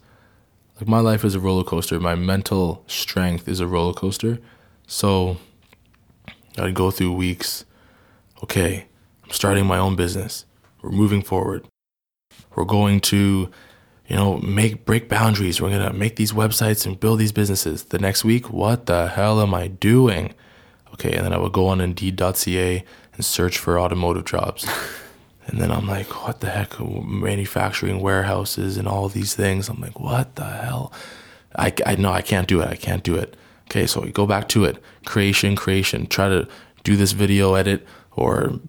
[0.80, 2.00] like my life is a roller coaster.
[2.00, 4.40] My mental strength is a roller coaster.
[4.88, 5.38] So
[6.58, 7.66] I'd go through weeks.
[8.44, 8.86] Okay,
[9.24, 10.46] I'm starting my own business.
[10.82, 11.66] We're moving forward.
[12.56, 13.50] We're going to,
[14.08, 15.62] you know, make break boundaries.
[15.62, 17.86] We're gonna make these websites and build these businesses.
[17.86, 20.34] The next week, what the hell am I doing?
[20.94, 24.68] Okay, and then I would go on Indeed.ca and search for automotive jobs.
[25.48, 26.80] And then I'm like, what the heck?
[26.80, 29.70] Manufacturing warehouses and all these things.
[29.70, 30.92] I'm like, what the hell?
[31.56, 32.68] I, I know I can't do it.
[32.68, 33.36] I can't do it.
[33.70, 34.82] Okay, so go back to it.
[35.06, 36.08] Creation, creation.
[36.08, 36.48] Try to
[36.84, 38.60] do this video edit or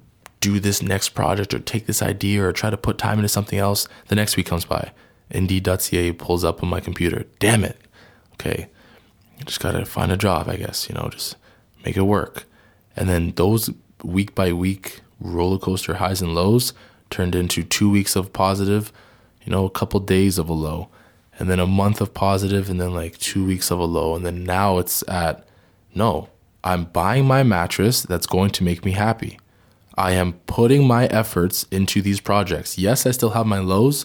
[0.41, 3.59] do this next project or take this idea or try to put time into something
[3.59, 3.89] else.
[4.09, 4.93] The next week comes by.
[5.31, 7.24] Indeed.ca pulls up on my computer.
[7.39, 7.81] Damn it.
[8.35, 8.68] Okay,
[9.45, 11.37] just gotta find a job, I guess, you know, just
[11.85, 12.45] make it work.
[12.95, 13.70] And then those
[14.03, 16.73] week by week roller coaster highs and lows
[17.11, 18.93] turned into two weeks of positive,
[19.45, 20.89] you know, a couple days of a low,
[21.39, 24.14] and then a month of positive, and then like two weeks of a low.
[24.14, 25.47] And then now it's at
[25.95, 26.29] no,
[26.64, 29.39] I'm buying my mattress that's going to make me happy.
[29.97, 32.77] I am putting my efforts into these projects.
[32.77, 34.05] Yes, I still have my lows,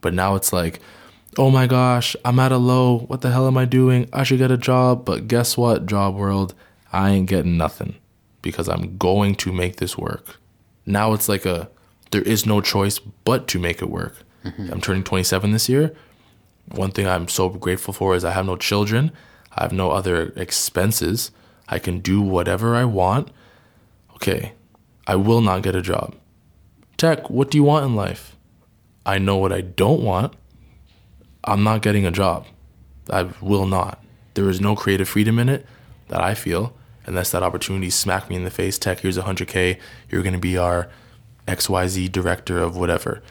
[0.00, 0.80] but now it's like,
[1.36, 2.98] oh my gosh, I'm at a low.
[2.98, 4.08] What the hell am I doing?
[4.12, 5.04] I should get a job.
[5.04, 6.54] But guess what, job world?
[6.92, 7.96] I ain't getting nothing
[8.42, 10.36] because I'm going to make this work.
[10.86, 11.68] Now it's like a,
[12.10, 14.16] there is no choice but to make it work.
[14.44, 14.72] Mm-hmm.
[14.72, 15.94] I'm turning 27 this year.
[16.68, 19.12] One thing I'm so grateful for is I have no children.
[19.52, 21.30] I have no other expenses.
[21.68, 23.28] I can do whatever I want.
[24.14, 24.52] Okay,
[25.06, 26.14] I will not get a job.
[26.96, 28.36] Tech, what do you want in life?
[29.04, 30.34] I know what I don't want.
[31.42, 32.46] I'm not getting a job.
[33.10, 34.02] I will not.
[34.34, 35.66] There is no creative freedom in it
[36.08, 36.74] that I feel
[37.06, 38.78] unless that opportunity smack me in the face.
[38.78, 39.78] Tech, here's 100K.
[40.10, 40.88] You're going to be our
[41.46, 43.22] XYZ director of whatever.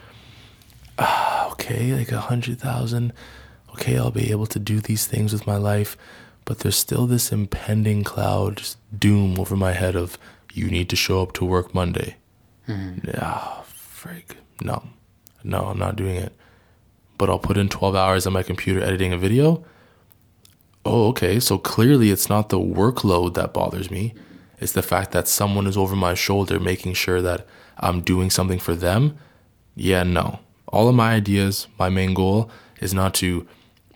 [0.99, 3.13] Ah, okay, like a 100,000.
[3.71, 5.97] Okay, I'll be able to do these things with my life.
[6.45, 10.17] But there's still this impending cloud, just doom over my head of
[10.53, 12.17] you need to show up to work Monday.
[13.17, 14.35] Ah, frig.
[14.61, 14.83] No,
[15.43, 16.33] no, I'm not doing it.
[17.17, 19.63] But I'll put in 12 hours on my computer editing a video.
[20.85, 21.39] Oh, okay.
[21.39, 24.13] So clearly it's not the workload that bothers me.
[24.59, 27.45] It's the fact that someone is over my shoulder making sure that
[27.77, 29.17] I'm doing something for them.
[29.75, 30.39] Yeah, no.
[30.67, 33.47] All of my ideas, my main goal is not to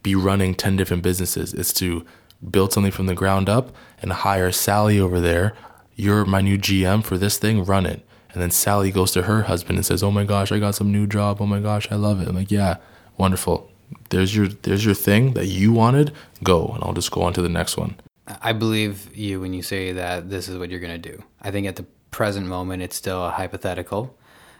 [0.03, 1.53] be running 10 different businesses.
[1.53, 2.05] It's to
[2.49, 5.53] build something from the ground up and hire Sally over there.
[5.95, 8.05] You're my new GM for this thing, run it.
[8.31, 10.91] And then Sally goes to her husband and says, "Oh my gosh, I got some
[10.91, 11.41] new job.
[11.41, 12.75] Oh my gosh, I love it." I'm like, "Yeah,
[13.17, 13.71] wonderful.
[14.09, 16.13] There's your there's your thing that you wanted.
[16.43, 17.95] Go." And I'll just go on to the next one.
[18.41, 21.23] I believe you when you say that this is what you're going to do.
[21.41, 24.17] I think at the present moment, it's still a hypothetical.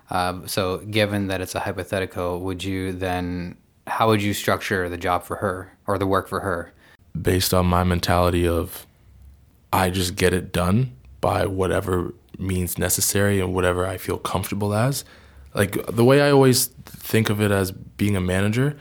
[0.10, 3.58] Um, so, given that it's a hypothetical, would you then,
[3.88, 6.74] how would you structure the job for her or the work for her?
[7.22, 8.86] based on my mentality of
[9.74, 15.04] I just get it done by whatever means necessary and whatever I feel comfortable as.
[15.54, 18.78] Like the way I always think of it as being a manager,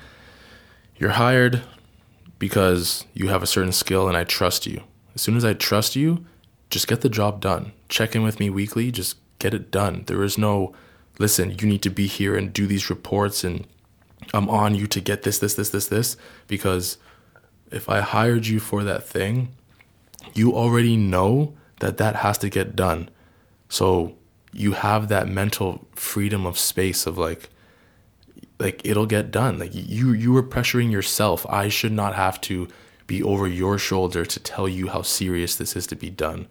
[0.99, 1.63] you're hired
[2.39, 4.83] because you have a certain skill and I trust you.
[5.15, 6.25] As soon as I trust you,
[6.71, 7.73] just get the job done.
[7.89, 10.05] Check in with me weekly, just get it done.
[10.07, 10.75] There is no
[11.19, 13.67] listen, you need to be here and do these reports and
[14.35, 16.17] I'm on you to get this this this this this
[16.47, 16.99] because
[17.71, 19.55] if I hired you for that thing,
[20.35, 23.09] you already know that that has to get done.
[23.69, 24.15] So
[24.53, 27.51] you have that mental freedom of space of like
[28.59, 29.59] like it'll get done.
[29.59, 31.45] Like you you were pressuring yourself.
[31.49, 32.69] I should not have to
[33.07, 36.49] be over your shoulder to tell you how serious this is to be done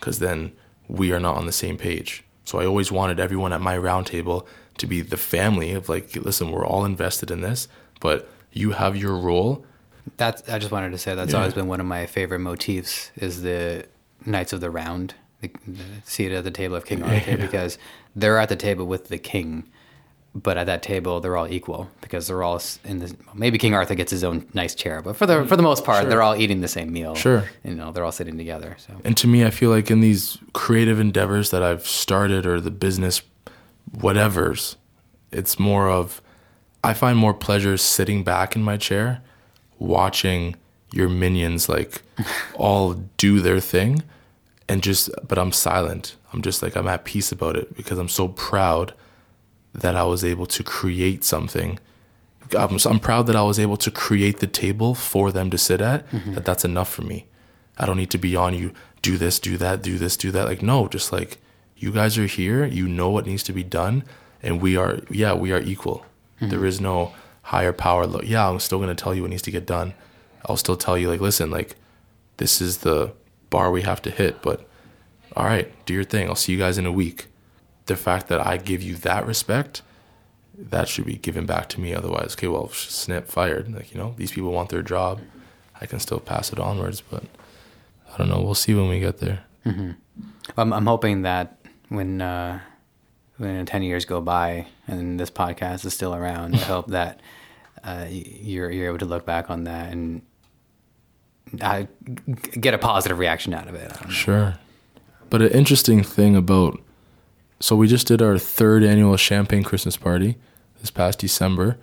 [0.00, 0.52] cuz then
[0.88, 2.22] we are not on the same page.
[2.44, 4.46] So I always wanted everyone at my round table
[4.78, 7.66] to be the family of like listen, we're all invested in this,
[8.00, 9.64] but you have your role
[10.16, 11.40] That's, I just wanted to say that's Yeah.
[11.40, 13.86] always been one of my favorite motifs is the
[14.24, 17.76] Knights of the Round, the, the seated at the table of King Arthur, because
[18.14, 19.64] they're at the table with the king,
[20.42, 23.16] but at that table they're all equal because they're all in the.
[23.34, 26.08] Maybe King Arthur gets his own nice chair, but for the for the most part,
[26.08, 27.14] they're all eating the same meal.
[27.14, 27.44] Sure.
[27.64, 28.76] you know they're all sitting together.
[28.78, 32.60] So And to me, I feel like in these creative endeavors that I've started or
[32.60, 33.22] the business
[33.96, 34.76] whatevers,
[35.32, 36.20] it's more of
[36.84, 39.22] I find more pleasure sitting back in my chair,
[39.78, 40.56] watching
[40.92, 42.02] your minions like
[42.54, 44.02] all do their thing,
[44.68, 45.08] and just.
[45.26, 46.16] But I'm silent.
[46.34, 48.92] I'm just like I'm at peace about it because I'm so proud
[49.76, 51.78] that I was able to create something.
[52.56, 55.80] I'm, I'm proud that I was able to create the table for them to sit
[55.80, 56.08] at.
[56.10, 56.34] Mm-hmm.
[56.34, 57.26] That that's enough for me.
[57.78, 58.72] I don't need to be on you.
[59.02, 60.46] Do this, do that, do this, do that.
[60.46, 61.38] Like no, just like
[61.76, 62.64] you guys are here.
[62.64, 64.04] You know what needs to be done,
[64.42, 65.00] and we are.
[65.10, 66.06] Yeah, we are equal.
[66.36, 66.48] Mm-hmm.
[66.48, 67.12] There is no
[67.42, 68.06] higher power.
[68.24, 69.94] Yeah, I'm still gonna tell you what needs to get done.
[70.46, 71.76] I'll still tell you like, listen, like
[72.38, 73.12] this is the
[73.50, 74.42] bar we have to hit.
[74.42, 74.66] But
[75.34, 76.28] all right, do your thing.
[76.28, 77.26] I'll see you guys in a week.
[77.86, 79.82] The fact that I give you that respect,
[80.58, 81.94] that should be given back to me.
[81.94, 83.72] Otherwise, okay, well, snip, fired.
[83.72, 85.20] Like you know, these people want their job.
[85.80, 87.24] I can still pass it onwards, but
[88.12, 88.40] I don't know.
[88.40, 89.40] We'll see when we get there.
[90.56, 91.58] I'm, I'm hoping that
[91.88, 92.60] when uh,
[93.36, 97.20] when ten years go by and this podcast is still around, I hope that
[97.84, 100.22] uh, you're you're able to look back on that and
[101.60, 103.92] uh, g- get a positive reaction out of it.
[104.04, 104.08] I.
[104.08, 104.58] Sure.
[105.28, 106.80] But an interesting thing about
[107.60, 110.36] so we just did our third annual champagne Christmas party
[110.80, 111.78] this past December,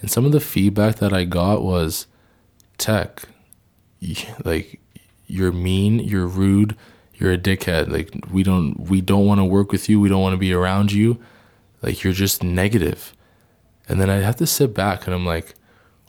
[0.00, 2.06] and some of the feedback that I got was
[2.78, 3.28] tech
[4.44, 4.80] like
[5.26, 6.76] you're mean, you're rude,
[7.14, 7.88] you're a dickhead.
[7.88, 10.52] Like we don't we don't want to work with you, we don't want to be
[10.52, 11.18] around you.
[11.82, 13.12] Like you're just negative.
[13.88, 15.54] And then I have to sit back and I'm like,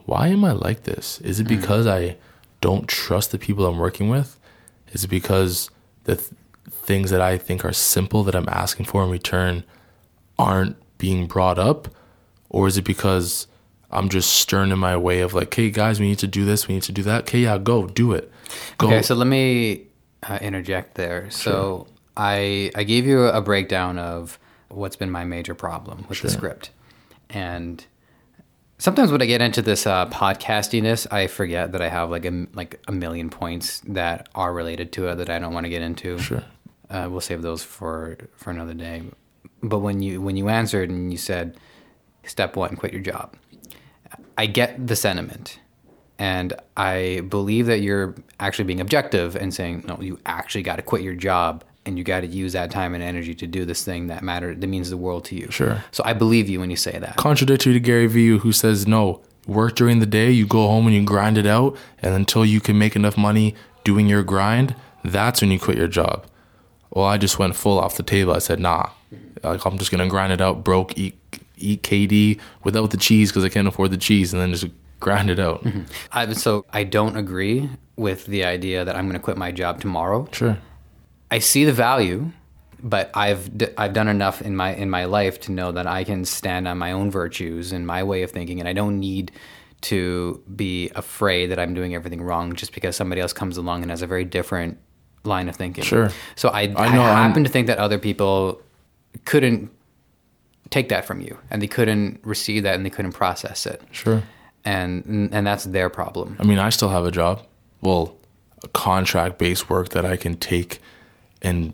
[0.05, 1.21] why am I like this?
[1.21, 1.49] Is it mm.
[1.49, 2.17] because I
[2.61, 4.39] don't trust the people I'm working with?
[4.91, 5.69] Is it because
[6.05, 6.31] the th-
[6.69, 9.63] things that I think are simple that I'm asking for in return
[10.37, 11.89] aren't being brought up?
[12.49, 13.47] Or is it because
[13.91, 16.67] I'm just stern in my way of like, hey guys, we need to do this,
[16.67, 17.23] we need to do that.
[17.23, 18.31] Okay, yeah, go do it.
[18.77, 18.87] Go.
[18.87, 19.87] Okay, so let me
[20.23, 21.29] uh, interject there.
[21.29, 24.39] So I I gave you a breakdown of
[24.69, 26.71] what's been my major problem with the script,
[27.29, 27.85] and
[28.77, 32.47] sometimes when I get into this uh, podcastiness, I forget that I have like a
[32.53, 35.81] like a million points that are related to it that I don't want to get
[35.81, 36.17] into.
[36.19, 36.43] Sure.
[36.89, 39.03] Uh, we'll save those for for another day.
[39.61, 41.57] But when you when you answered and you said,
[42.23, 43.35] "Step one, quit your job,"
[44.37, 45.59] I get the sentiment,
[46.17, 50.81] and I believe that you're actually being objective and saying, "No, you actually got to
[50.81, 53.85] quit your job." And you got to use that time and energy to do this
[53.85, 55.47] thing that matter that means the world to you.
[55.49, 55.85] Sure.
[55.91, 57.15] So I believe you when you say that.
[57.15, 60.93] contradictory to Gary Vee, who says no, work during the day, you go home and
[60.93, 64.75] you grind it out, and until you can make enough money doing your grind,
[65.05, 66.25] that's when you quit your job.
[66.91, 68.33] Well, I just went full off the table.
[68.33, 68.89] I said, nah,
[69.43, 71.17] like I'm just gonna grind it out, broke, eat
[71.57, 74.67] eat KD without the cheese because I can't afford the cheese, and then just
[74.99, 75.63] grind it out.
[75.63, 75.81] Mm-hmm.
[76.11, 79.81] I, so I don't agree with the idea that I'm going to quit my job
[79.81, 80.27] tomorrow.
[80.31, 80.57] Sure.
[81.31, 82.31] I see the value,
[82.81, 86.03] but I've d- I've done enough in my in my life to know that I
[86.03, 89.31] can stand on my own virtues and my way of thinking, and I don't need
[89.79, 93.91] to be afraid that I'm doing everything wrong just because somebody else comes along and
[93.91, 94.79] has a very different
[95.27, 95.83] line of thinking.
[95.83, 96.09] Sure.
[96.35, 98.61] So I, I, I know, I'm- happen to think that other people
[99.25, 99.69] couldn't
[100.69, 104.23] take that from you, and they couldn't receive that, and they couldn't process it, Sure.
[104.65, 106.35] and and that's their problem.
[106.39, 107.41] I mean, I still have a job.
[107.81, 108.15] Well,
[108.63, 110.79] a contract based work that I can take
[111.41, 111.73] and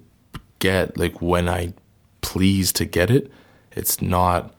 [0.60, 1.74] get like when I
[2.22, 3.32] please to get it.
[3.72, 4.54] It's not,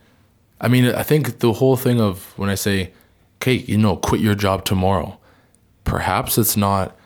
[0.60, 2.92] I mean, I think the whole thing of when I say,
[3.38, 5.18] okay, you know, quit your job tomorrow,
[5.84, 6.96] perhaps it's not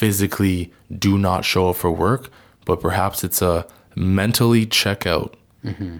[0.00, 2.30] physically do not show up for work,
[2.64, 5.36] but perhaps it's a mentally check out.
[5.62, 5.98] Mm-hmm.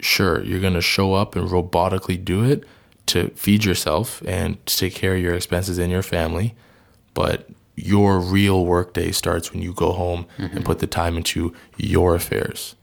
[0.00, 2.64] Sure, you're going to show up and robotically do it
[3.06, 6.54] to feed yourself and to take care of your expenses and your family,
[7.14, 10.62] but your real workday starts when you go home and mm-hmm.
[10.62, 12.74] put the time into your affairs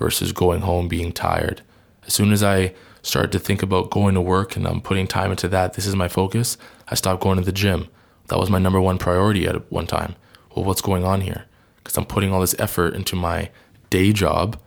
[0.00, 1.62] versus going home being tired.
[2.08, 5.30] As soon as I start to think about going to work and I'm putting time
[5.30, 7.86] into that, this is my focus, I stop going to the gym.
[8.32, 10.14] That was my number one priority at one time.
[10.56, 11.44] Well, what's going on here?
[11.76, 13.50] Because I'm putting all this effort into my
[13.90, 14.58] day job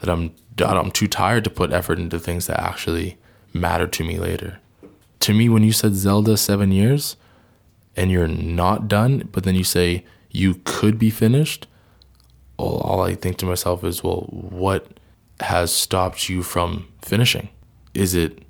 [0.00, 3.16] that I'm I'm too tired to put effort into things that actually
[3.54, 4.58] matter to me later.
[5.20, 7.16] To me, when you said Zelda seven years
[7.96, 11.66] and you're not done, but then you say you could be finished,
[12.58, 15.00] all, all I think to myself is, well, what
[15.40, 17.48] has stopped you from finishing?
[17.94, 18.42] Is it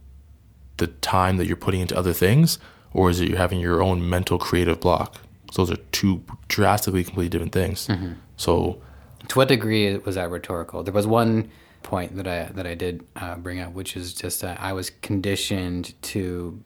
[0.79, 2.59] the time that you're putting into other things,
[2.95, 5.17] or is it you're having your own mental creative block?
[5.53, 7.89] So Those are two drastically completely different things.
[8.37, 8.81] So,
[9.29, 10.83] To what degree was that rhetorical?
[10.83, 11.51] There was one
[11.83, 14.91] point that I that I did uh, bring up, which is just that I was
[14.91, 16.63] conditioned to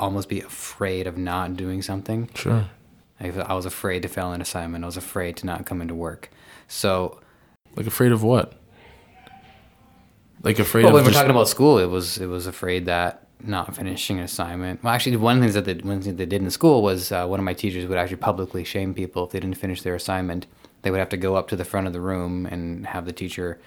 [0.00, 2.28] almost be afraid of not doing something.
[2.34, 2.64] sure.
[3.20, 4.82] Like, I was afraid to fail an assignment.
[4.82, 6.28] I was afraid to not come into work.
[6.66, 7.20] So,
[7.76, 8.54] Like afraid of what?
[10.42, 13.28] Like afraid well, of when we're talking about school, it was it was afraid that
[13.46, 14.82] not finishing an assignment.
[14.82, 17.12] Well, actually, one of the things that they, one thing they did in school was
[17.12, 19.94] uh, one of my teachers would actually publicly shame people if they didn't finish their
[19.94, 20.46] assignment.
[20.82, 23.12] They would have to go up to the front of the room and have the
[23.12, 23.60] teacher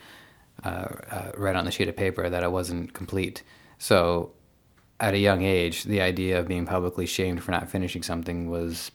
[0.63, 3.43] uh, uh, write on the sheet of paper that it wasn't complete.
[3.77, 4.31] So,
[4.99, 8.91] at a young age, the idea of being publicly shamed for not finishing something was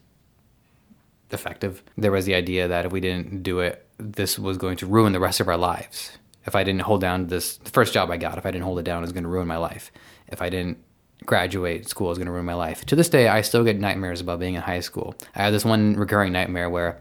[1.31, 1.83] effective.
[1.97, 5.13] There was the idea that if we didn't do it, this was going to ruin
[5.13, 6.19] the rest of our lives.
[6.47, 8.79] If I didn't hold down this, the first job I got, if I didn't hold
[8.79, 9.93] it down, it was going to ruin my life.
[10.31, 10.79] If I didn't
[11.27, 12.85] graduate school, is going to ruin my life.
[12.87, 15.15] To this day, I still get nightmares about being in high school.
[15.35, 16.99] I have this one recurring nightmare where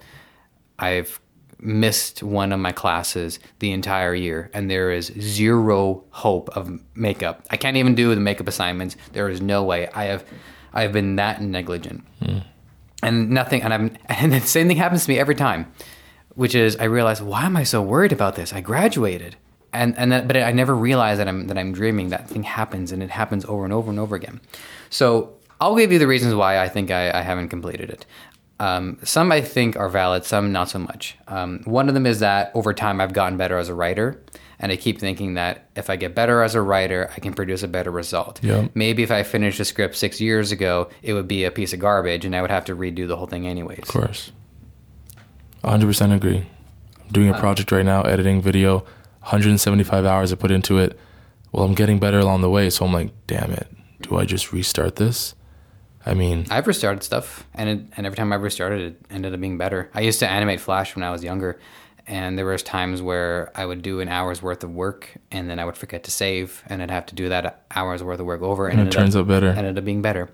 [0.77, 1.19] I've
[1.61, 7.45] missed one of my classes the entire year and there is zero hope of makeup.
[7.49, 8.95] I can't even do the makeup assignments.
[9.11, 9.87] There is no way.
[9.93, 10.25] I have
[10.73, 12.05] I have been that negligent.
[12.23, 12.39] Hmm.
[13.03, 15.71] And nothing and I'm and the same thing happens to me every time,
[16.35, 18.53] which is I realize why am I so worried about this?
[18.53, 19.35] I graduated.
[19.71, 22.91] And and that, but I never realize that I'm that I'm dreaming that thing happens
[22.91, 24.41] and it happens over and over and over again.
[24.89, 28.05] So I'll give you the reasons why I think I, I haven't completed it.
[28.59, 31.17] Um, some I think are valid, some not so much.
[31.27, 34.21] Um, one of them is that over time I've gotten better as a writer,
[34.59, 37.63] and I keep thinking that if I get better as a writer, I can produce
[37.63, 38.43] a better result.
[38.43, 38.67] Yeah.
[38.73, 41.79] Maybe if I finished a script six years ago, it would be a piece of
[41.79, 43.79] garbage, and I would have to redo the whole thing anyways.
[43.79, 44.31] Of course.
[45.63, 46.45] 100% agree.
[46.99, 48.83] I'm doing a project right now, editing video,
[49.29, 50.99] 175 hours I put into it.
[51.51, 53.67] Well, I'm getting better along the way, so I'm like, damn it.
[54.01, 55.35] Do I just restart this?
[56.05, 59.39] I mean, I've restarted stuff, and it, and every time I've restarted, it ended up
[59.39, 59.91] being better.
[59.93, 61.59] I used to animate Flash when I was younger,
[62.07, 65.59] and there was times where I would do an hour's worth of work, and then
[65.59, 68.41] I would forget to save, and I'd have to do that hour's worth of work
[68.41, 69.49] over, and, And it turns up, out better.
[69.49, 70.29] Ended up being better.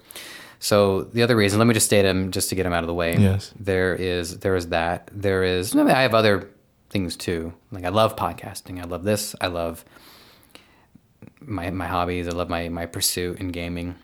[0.60, 2.88] So the other reason, let me just state them just to get them out of
[2.88, 3.18] the way.
[3.18, 3.52] Yes.
[3.60, 5.10] There is there is that.
[5.12, 5.76] There is.
[5.76, 6.50] I, mean, I have other
[6.96, 7.54] things too.
[7.72, 8.82] Like I love podcasting.
[8.82, 9.36] I love this.
[9.41, 9.84] I love
[11.41, 12.26] my my hobbies.
[12.26, 13.96] I love my my pursuit in gaming.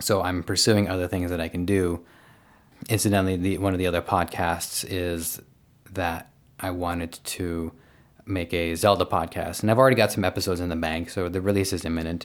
[0.00, 2.02] So I'm pursuing other things that I can do.
[2.88, 5.42] Incidentally, the, one of the other podcasts is
[5.92, 7.70] that I wanted to
[8.24, 11.42] make a Zelda podcast, and I've already got some episodes in the bank, so the
[11.42, 12.24] release is imminent.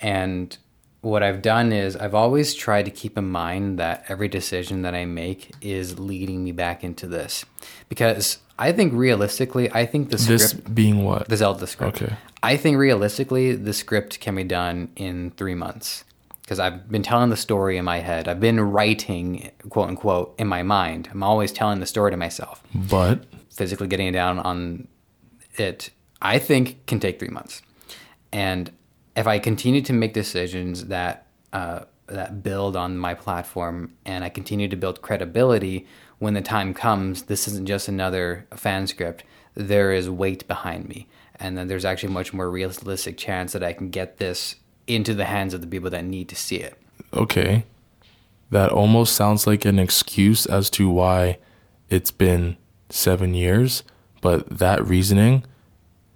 [0.00, 0.56] And
[1.00, 4.94] what I've done is I've always tried to keep in mind that every decision that
[4.94, 7.44] I make is leading me back into this,
[7.88, 11.28] because I think realistically, I think the this script, being what?
[11.28, 12.16] the Zelda script, Okay.
[12.42, 16.04] I think realistically, the script can be done in three months
[16.42, 18.26] because I've been telling the story in my head.
[18.26, 21.08] I've been writing, quote unquote, in my mind.
[21.12, 22.62] I'm always telling the story to myself.
[22.74, 24.88] But Physically getting it down on
[25.56, 25.90] it,
[26.20, 27.62] I think, can take three months.
[28.32, 28.70] And
[29.20, 34.30] if I continue to make decisions that uh, that build on my platform, and I
[34.30, 35.86] continue to build credibility,
[36.18, 39.22] when the time comes, this isn't just another fan script.
[39.54, 41.06] There is weight behind me,
[41.38, 44.56] and then there's actually much more realistic chance that I can get this
[44.86, 46.76] into the hands of the people that need to see it.
[47.12, 47.64] okay,
[48.50, 51.38] that almost sounds like an excuse as to why
[51.90, 52.56] it's been
[52.88, 53.84] seven years,
[54.20, 55.44] but that reasoning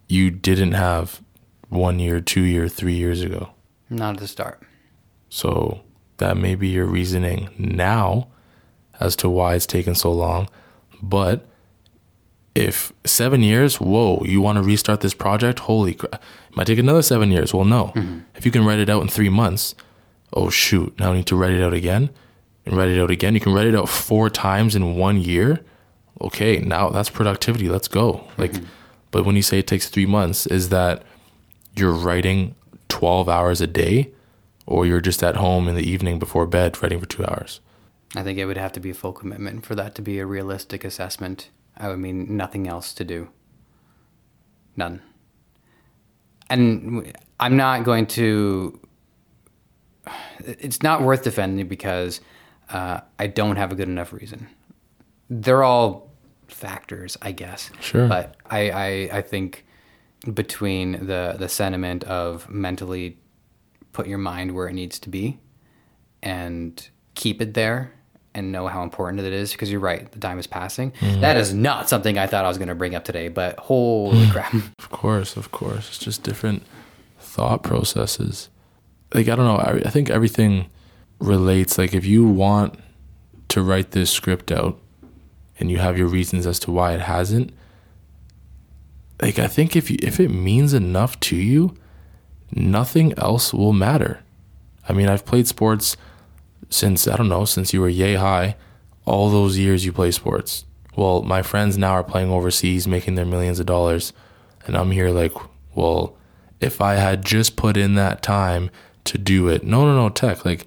[0.09, 1.21] you didn't have
[1.75, 3.51] one year, two year, three years ago.
[3.91, 4.63] Not at the start.
[5.29, 5.83] So
[6.19, 8.29] that may be your reasoning now
[9.01, 10.49] as to why it's taken so long.
[11.03, 11.47] But
[12.55, 15.61] if seven years, whoa, you want to restart this project?
[15.61, 16.15] Holy crap.
[16.15, 17.53] It might take another seven years.
[17.53, 17.87] Well, no.
[17.97, 18.21] Mm-hmm.
[18.37, 19.75] If you can write it out in three months,
[20.33, 22.11] oh, shoot, now I need to write it out again
[22.65, 23.35] and write it out again.
[23.35, 25.65] You can write it out four times in one year.
[26.21, 27.69] Okay, now that's productivity.
[27.69, 28.25] Let's go.
[28.39, 28.67] Like, mm-hmm.
[29.11, 31.03] but when you say it takes three months, is that
[31.77, 32.55] you're writing
[32.89, 34.13] 12 hours a day
[34.67, 37.61] or you're just at home in the evening before bed writing for two hours?
[38.17, 40.27] I think it would have to be a full commitment for that to be a
[40.27, 41.51] realistic assessment.
[41.77, 43.29] I would mean nothing else to do.
[44.77, 45.03] None.
[46.49, 48.81] And I'm not going to.
[50.41, 52.21] It's not worth defending because
[52.71, 54.49] uh, I don't have a good enough reason.
[55.31, 56.11] They're all
[56.49, 57.71] factors, I guess.
[57.81, 58.07] Sure.
[58.07, 58.87] But I, I,
[59.19, 59.65] I think
[60.33, 63.19] between the, the sentiment of mentally
[63.93, 65.39] put your mind where it needs to be
[66.23, 67.93] and keep it there
[68.35, 71.21] and know how important it is because you're right the time is passing mm-hmm.
[71.21, 74.27] That is not something i thought i was going to bring up today but holy
[74.27, 74.33] mm.
[74.33, 75.89] crap Of course, of course.
[75.89, 76.63] It's just different
[77.19, 78.49] thought processes.
[79.13, 79.57] Like, I don't know.
[79.57, 80.71] I, I think everything
[81.19, 81.79] relates.
[81.79, 82.79] Like, if you want
[83.49, 84.79] to write this script out
[85.59, 87.53] and you have your reasons as to why it hasn't,
[89.21, 91.77] like, I think if, you, if it means enough to you,
[92.53, 94.21] nothing else will matter.
[94.89, 95.97] I mean, I've played sports
[96.69, 98.57] since, I don't know, since you were yay high.
[99.05, 100.65] All those years you play sports.
[100.97, 104.13] Well, my friends now are playing overseas, making their millions of dollars.
[104.67, 105.33] And I'm here like,
[105.75, 106.17] well,
[106.61, 108.71] if I had just put in that time
[109.05, 109.65] to do it.
[109.65, 110.45] No, no, no, tech.
[110.45, 110.67] Like,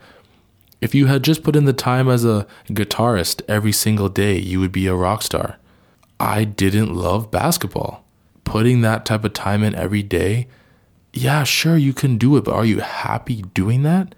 [0.79, 4.59] if you had just put in the time as a guitarist every single day, you
[4.59, 5.57] would be a rock star.
[6.19, 8.03] I didn't love basketball.
[8.47, 10.47] Putting that type of time in every day,
[11.13, 14.15] yeah, sure, you can do it, but are you happy doing that?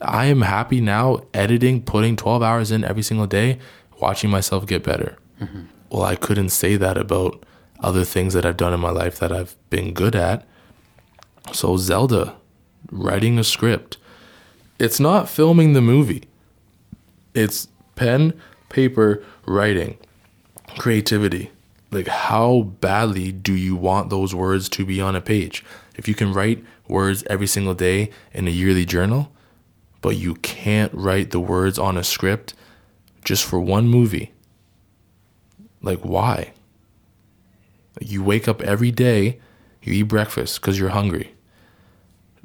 [0.00, 3.58] I am happy now editing, putting 12 hours in every single day,
[4.00, 5.16] watching myself get better.
[5.40, 5.62] Mm-hmm.
[5.90, 7.44] Well, I couldn't say that about
[7.80, 10.46] other things that I've done in my life that I've been good at.
[11.52, 12.34] So, Zelda,
[12.90, 13.98] writing a script,
[14.78, 16.24] it's not filming the movie,
[17.34, 18.34] it's pen,
[18.68, 19.98] paper, writing,
[20.78, 21.50] creativity.
[21.94, 25.64] Like, how badly do you want those words to be on a page?
[25.96, 29.32] If you can write words every single day in a yearly journal,
[30.00, 32.54] but you can't write the words on a script
[33.24, 34.32] just for one movie,
[35.80, 36.52] like, why?
[38.00, 39.38] You wake up every day,
[39.82, 41.34] you eat breakfast because you're hungry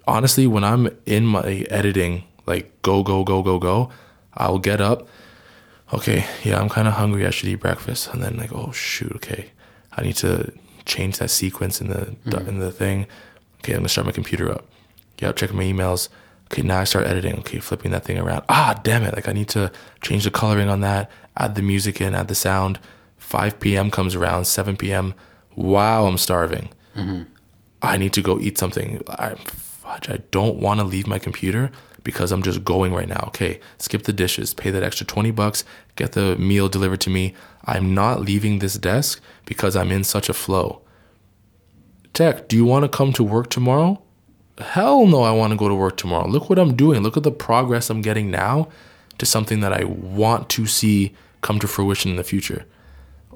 [0.10, 3.90] honestly, when I'm in my editing, like go, go, go, go, go,
[4.34, 5.08] I'll get up.
[5.94, 7.26] Okay, yeah, I'm kind of hungry.
[7.26, 8.14] I should eat breakfast.
[8.14, 9.52] And then like, oh shoot, okay,
[9.94, 10.52] I need to
[10.86, 12.48] change that sequence in the mm.
[12.48, 13.08] in the thing.
[13.60, 14.66] Okay, I'm gonna start my computer up.
[15.20, 16.10] Yeah, checking my emails.
[16.46, 17.40] Okay, now I start editing.
[17.40, 18.44] Okay, flipping that thing around.
[18.50, 19.16] Ah, damn it!
[19.16, 19.72] Like I need to
[20.02, 21.10] change the coloring on that.
[21.38, 22.16] Add the music in.
[22.16, 22.80] Add the sound.
[23.18, 23.92] 5 p.m.
[23.92, 24.46] comes around.
[24.46, 25.14] 7 p.m.
[25.56, 26.70] Wow, I'm starving.
[26.96, 27.24] Mm-hmm.
[27.82, 29.02] I need to go eat something.
[29.08, 31.72] I fudge, I don't want to leave my computer
[32.04, 33.26] because I'm just going right now.
[33.28, 35.64] Okay, skip the dishes, pay that extra 20 bucks,
[35.96, 37.34] get the meal delivered to me.
[37.66, 40.82] I'm not leaving this desk because I'm in such a flow.
[42.14, 44.02] Tech, do you want to come to work tomorrow?
[44.60, 46.28] Hell no, I want to go to work tomorrow.
[46.28, 47.02] Look what I'm doing.
[47.02, 48.68] Look at the progress I'm getting now
[49.18, 52.66] to something that I want to see come to fruition in the future.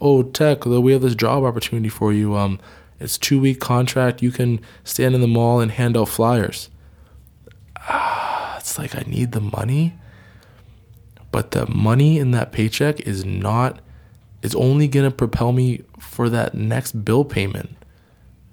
[0.02, 2.36] Oh, Tech, we have this job opportunity for you.
[2.36, 2.60] Um,
[3.00, 4.22] it's two week contract.
[4.22, 6.70] You can stand in the mall and hand out flyers.
[7.78, 8.33] Ah,
[8.64, 9.94] it's like I need the money,
[11.34, 13.82] but the money in that paycheck is not.
[14.42, 17.76] It's only gonna propel me for that next bill payment.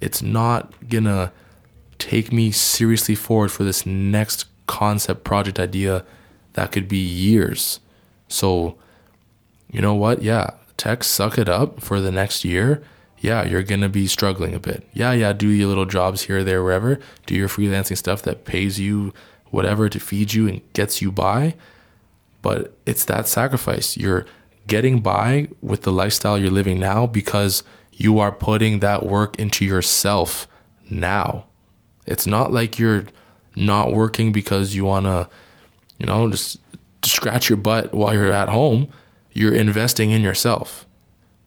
[0.00, 1.32] It's not gonna
[1.98, 6.04] take me seriously forward for this next concept project idea
[6.54, 7.78] that could be years.
[8.26, 8.76] So,
[9.70, 10.22] you know what?
[10.22, 12.82] Yeah, tech suck it up for the next year
[13.20, 14.88] yeah, you're going to be struggling a bit.
[14.94, 16.98] Yeah, yeah, do your little jobs here, there, wherever.
[17.26, 19.12] Do your freelancing stuff that pays you
[19.51, 21.55] whatever to feed you and gets you by.
[22.42, 23.96] But it's that sacrifice.
[23.96, 24.26] You're
[24.66, 29.64] getting by with the lifestyle you're living now because you are putting that work into
[29.64, 30.48] yourself
[30.88, 31.46] now.
[32.07, 33.05] It's not like you're
[33.57, 35.28] not working because you want to,
[35.98, 36.59] you know, just
[37.05, 38.88] scratch your butt while you're at home.
[39.32, 40.86] You're investing in yourself.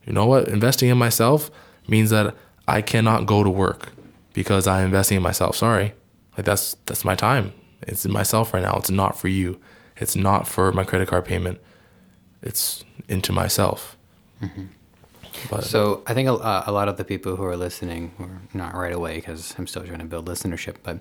[0.06, 0.47] You know what?
[0.47, 1.49] Investing in myself
[1.88, 2.36] means that
[2.68, 3.89] I cannot go to work
[4.34, 5.56] because I'm investing in myself.
[5.56, 5.93] Sorry.
[6.38, 7.54] Like that's that's my time.
[7.88, 8.76] It's myself right now.
[8.78, 9.60] It's not for you.
[9.98, 11.60] It's not for my credit card payment.
[12.42, 13.98] It's into myself.
[14.42, 14.66] Mm-hmm.
[15.50, 18.76] But, so I think a, a, lot of the people who are listening, or not
[18.76, 21.00] right away because I'm still trying to build listenership, but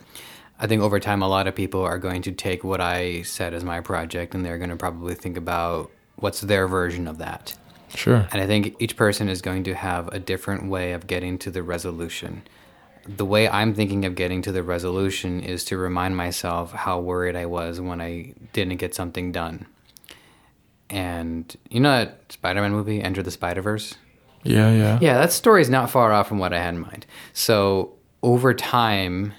[0.58, 3.52] I think over time a lot of people are going to take what I said
[3.52, 7.56] as my project and they're going to probably think about what's their version of that.
[7.94, 8.26] Sure.
[8.32, 11.50] And I think each person is going to have a different way of getting to
[11.50, 12.42] the resolution.
[13.06, 17.36] The way I'm thinking of getting to the resolution is to remind myself how worried
[17.36, 19.66] I was when I didn't get something done.
[20.88, 23.94] And you know that Spider Man movie, Enter the Spider Verse?
[24.44, 24.98] Yeah, yeah.
[25.00, 27.06] Yeah, that story is not far off from what I had in mind.
[27.32, 29.32] So over time,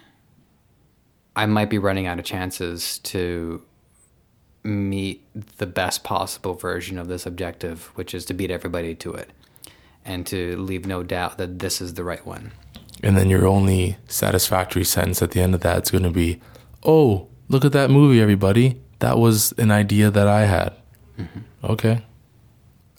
[1.36, 3.64] I might be running out of chances to
[4.64, 5.26] meet
[5.58, 9.32] the best possible version of this objective, which is to beat everybody to it
[10.06, 12.52] and to leave no doubt that this is the right one.
[13.04, 16.40] And then your only satisfactory sentence at the end of that is going to be,
[16.84, 18.82] oh, look at that movie, everybody.
[19.00, 20.74] That was an idea that I had.
[21.20, 21.40] Mm-hmm.
[21.66, 22.06] Okay.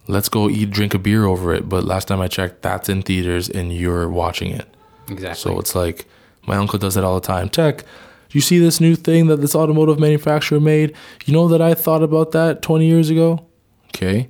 [0.06, 1.68] Let's go eat, drink a beer over it.
[1.68, 4.68] But last time I checked, that's in theaters and you're watching it.
[5.08, 5.40] Exactly.
[5.40, 6.06] So it's like
[6.46, 7.48] my uncle does it all the time.
[7.48, 7.82] Tech,
[8.30, 10.94] you see this new thing that this automotive manufacturer made?
[11.24, 13.46] You know that I thought about that 20 years ago?
[13.88, 14.28] Okay.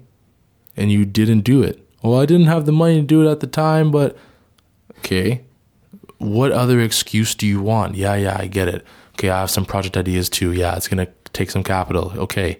[0.77, 1.85] And you didn't do it.
[2.03, 4.17] Well, I didn't have the money to do it at the time, but
[4.99, 5.43] okay.
[6.25, 7.97] What other excuse do you want?
[7.97, 8.83] Yeah, yeah, I get it.
[9.13, 10.53] Okay, I have some project ideas too.
[10.53, 12.13] Yeah, it's going to take some capital.
[12.17, 12.59] Okay.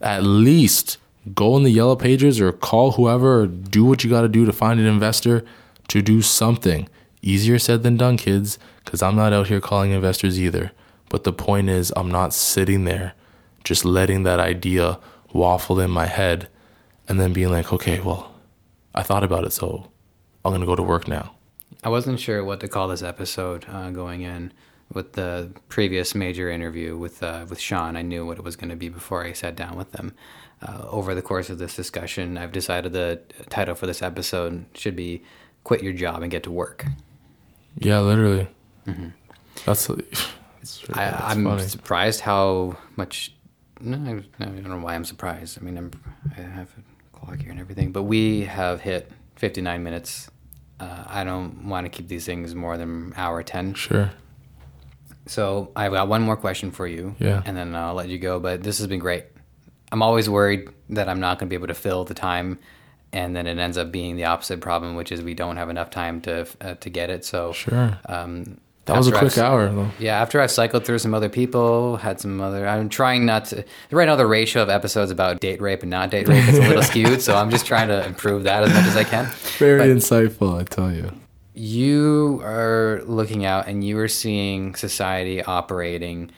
[0.00, 0.98] At least
[1.32, 4.44] go in the yellow pages or call whoever or do what you got to do
[4.44, 5.44] to find an investor
[5.86, 6.88] to do something.
[7.22, 10.72] Easier said than done, kids because I'm not out here calling investors either.
[11.10, 13.14] But the point is, I'm not sitting there
[13.62, 14.98] just letting that idea
[15.32, 16.48] waffle in my head
[17.08, 18.34] and then being like, okay, well,
[18.96, 19.92] I thought about it, so
[20.44, 21.36] I'm going to go to work now.
[21.82, 24.52] I wasn't sure what to call this episode uh, going in,
[24.92, 27.96] with the previous major interview with uh, with Sean.
[27.96, 30.14] I knew what it was going to be before I sat down with them.
[30.62, 34.94] Uh, over the course of this discussion, I've decided the title for this episode should
[34.96, 35.22] be
[35.64, 36.86] "Quit Your Job and Get to Work."
[37.78, 38.48] Yeah, literally.
[39.64, 39.88] That's.
[40.62, 41.62] It's, I, that's I'm funny.
[41.62, 43.32] surprised how much.
[43.80, 45.56] No, I, no, I don't know why I'm surprised.
[45.58, 45.90] I mean, I'm,
[46.36, 50.30] I have a clock here and everything, but we have hit 59 minutes.
[50.80, 53.74] Uh, I don't want to keep these things more than hour 10.
[53.74, 54.10] Sure.
[55.26, 57.14] So I've got one more question for you.
[57.18, 57.42] Yeah.
[57.44, 58.40] And then I'll let you go.
[58.40, 59.26] But this has been great.
[59.92, 62.58] I'm always worried that I'm not going to be able to fill the time,
[63.12, 65.90] and then it ends up being the opposite problem, which is we don't have enough
[65.90, 67.24] time to uh, to get it.
[67.24, 67.98] So Sure.
[68.06, 68.58] um,
[68.92, 69.90] That was a quick I've- hour though.
[69.98, 72.66] yeah, after I've cycled through some other people, had some other.
[72.66, 73.64] I'm trying not to.
[73.90, 76.62] Right now, the ratio of episodes about date rape and not date rape is a
[76.62, 79.26] little skewed, so I'm just trying to improve that as much as I can.
[79.58, 81.12] Very But- insightful, I tell you.
[81.54, 86.30] You are looking out and you are seeing society operating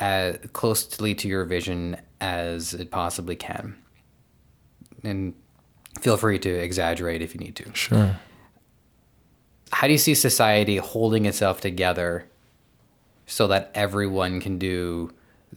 [0.00, 3.76] as closely to your vision as it possibly can.
[5.04, 5.34] And
[6.00, 7.70] feel free to exaggerate if you need to.
[7.74, 8.16] Sure.
[9.72, 12.26] How do you see society holding itself together
[13.26, 15.12] so that everyone can do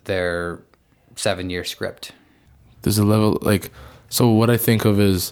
[0.06, 0.62] their
[1.16, 2.12] seven year script?
[2.82, 3.72] There's a level like
[4.10, 5.32] so what I think of is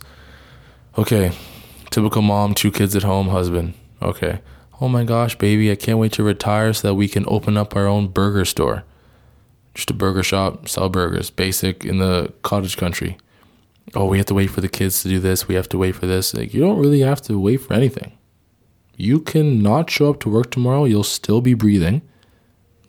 [0.97, 1.31] okay,
[1.89, 3.73] typical mom, two kids at home, husband.
[4.01, 4.41] Okay.
[4.81, 7.75] Oh my gosh, baby, I can't wait to retire so that we can open up
[7.75, 8.85] our own burger store.
[9.73, 13.17] Just a burger shop, sell burgers, basic in the cottage country.
[13.93, 15.95] Oh, we have to wait for the kids to do this, we have to wait
[15.95, 16.33] for this.
[16.33, 18.13] Like you don't really have to wait for anything.
[18.99, 22.01] You can not show up to work tomorrow, you'll still be breathing.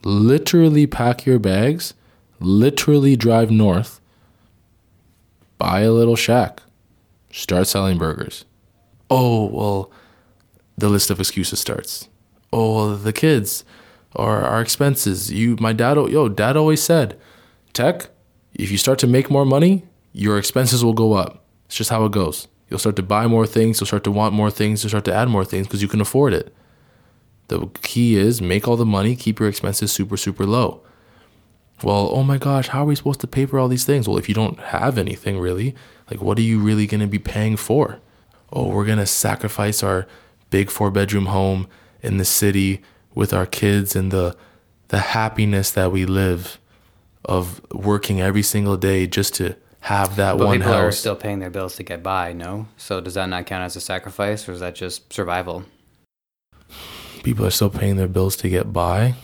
[0.02, 1.94] Literally pack your bags,
[2.40, 4.00] literally drive north
[5.60, 6.62] buy a little shack,
[7.30, 8.46] start selling burgers.
[9.10, 9.92] Oh, well,
[10.76, 12.08] the list of excuses starts.
[12.50, 13.62] Oh, well, the kids
[14.16, 15.30] or our expenses.
[15.30, 17.20] You, my dad, yo, dad always said,
[17.74, 18.08] tech,
[18.54, 21.44] if you start to make more money, your expenses will go up.
[21.66, 22.48] It's just how it goes.
[22.70, 25.14] You'll start to buy more things, you'll start to want more things, you'll start to
[25.14, 26.54] add more things because you can afford it.
[27.48, 30.82] The key is make all the money, keep your expenses super, super low
[31.82, 34.06] well, oh my gosh, how are we supposed to pay for all these things?
[34.06, 35.74] Well, if you don't have anything really,
[36.10, 37.98] like what are you really going to be paying for?
[38.52, 40.06] Oh, we're going to sacrifice our
[40.50, 41.68] big four bedroom home
[42.02, 42.82] in the city
[43.14, 44.36] with our kids and the
[44.88, 46.58] the happiness that we live
[47.24, 51.38] of working every single day just to have that But one people are still paying
[51.38, 52.68] their bills to get by, no?
[52.76, 55.64] So does that not count as a sacrifice or is that just survival?
[57.22, 59.14] People are still paying their bills to get by.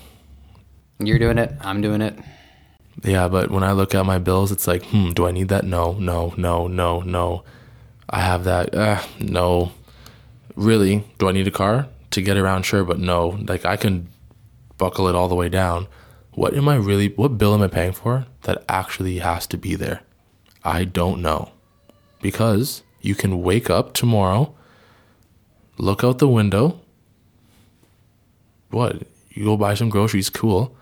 [0.98, 2.18] You're doing it, I'm doing it.
[3.02, 5.64] Yeah, but when I look at my bills, it's like, hmm, do I need that?
[5.64, 7.44] No, no, no, no, no.
[8.08, 8.74] I have that.
[8.74, 9.72] Uh, no.
[10.54, 11.04] Really?
[11.18, 12.62] Do I need a car to get around?
[12.62, 13.38] Sure, but no.
[13.46, 14.08] Like I can
[14.78, 15.88] buckle it all the way down.
[16.32, 17.08] What am I really?
[17.08, 20.00] What bill am I paying for that actually has to be there?
[20.66, 21.52] I don't know,
[22.20, 24.54] because you can wake up tomorrow,
[25.78, 26.80] look out the window.
[28.70, 29.04] What?
[29.30, 30.76] You go buy some groceries, cool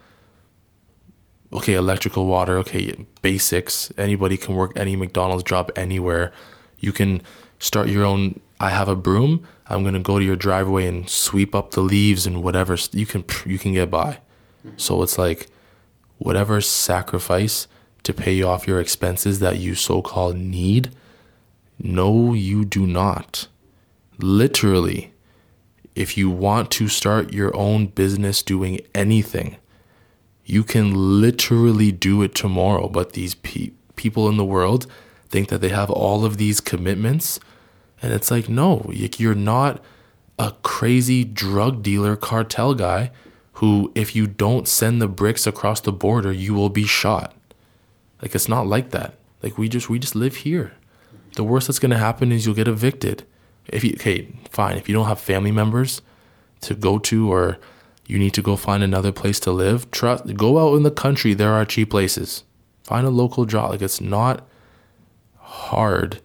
[1.54, 3.92] okay, electrical, water, okay, basics.
[3.96, 6.32] Anybody can work any McDonald's job anywhere.
[6.80, 7.22] You can
[7.60, 8.40] start your own.
[8.60, 9.46] I have a broom.
[9.68, 12.76] I'm gonna go to your driveway and sweep up the leaves and whatever.
[12.92, 14.18] You can you can get by.
[14.76, 15.46] So it's like
[16.18, 17.68] whatever sacrifice
[18.04, 20.90] to pay off your expenses that you so called need.
[21.78, 23.48] No, you do not.
[24.18, 25.12] Literally,
[25.94, 29.56] if you want to start your own business doing anything,
[30.44, 32.88] you can literally do it tomorrow.
[32.88, 34.86] But these pe- people in the world
[35.28, 37.40] think that they have all of these commitments.
[38.02, 39.82] And it's like, no, you're not
[40.38, 43.10] a crazy drug dealer cartel guy
[43.54, 47.34] who, if you don't send the bricks across the border, you will be shot.
[48.24, 49.18] Like, it's not like that.
[49.42, 50.72] Like, we just, we just live here.
[51.36, 53.26] The worst that's to happen is you'll get evicted.
[53.68, 54.78] If you, okay, fine.
[54.78, 56.00] If you don't have family members
[56.62, 57.58] to go to or
[58.06, 61.34] you need to go find another place to live, trust go out in the country.
[61.34, 62.44] There are cheap places.
[62.82, 63.72] Find a local job.
[63.72, 64.48] Like it's not
[65.36, 66.22] hard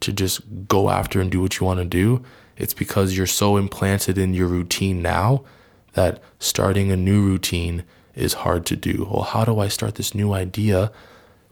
[0.00, 2.22] to just go after and do what you want to do.
[2.56, 5.44] It's because you're so implanted in your routine now
[5.92, 7.84] that starting a new routine
[8.14, 9.06] is hard to do.
[9.10, 10.90] Well, how do I start this new idea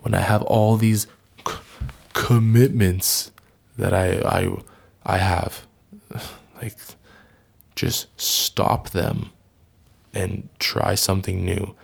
[0.00, 1.06] when I have all these
[1.46, 1.54] c-
[2.12, 3.30] commitments
[3.76, 4.56] that I I
[5.04, 5.66] I have?
[6.60, 6.76] Like
[7.74, 9.30] just stop them
[10.12, 11.74] and try something new.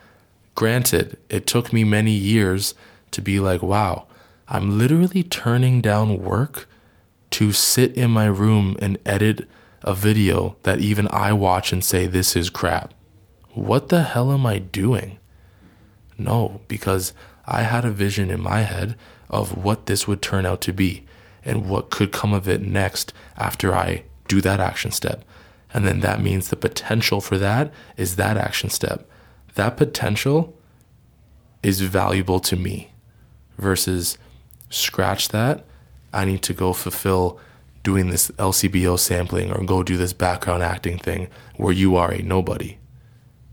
[0.54, 2.74] Granted, it took me many years
[3.12, 4.06] to be like, wow,
[4.48, 6.68] I'm literally turning down work
[7.30, 9.48] to sit in my room and edit
[9.82, 12.92] a video that even I watch and say, this is crap.
[13.54, 15.18] what the hell am I doing?
[16.18, 17.14] No, because
[17.46, 18.96] I had a vision in my head
[19.30, 21.04] of what this would turn out to be
[21.44, 25.24] and what could come of it next after I do that action step.
[25.72, 29.08] And then that means the potential for that is that action step.
[29.54, 30.56] That potential
[31.62, 32.92] is valuable to me
[33.58, 34.18] versus
[34.70, 35.64] scratch that.
[36.12, 37.38] I need to go fulfill
[37.82, 42.22] doing this LCBO sampling or go do this background acting thing where you are a
[42.22, 42.78] nobody.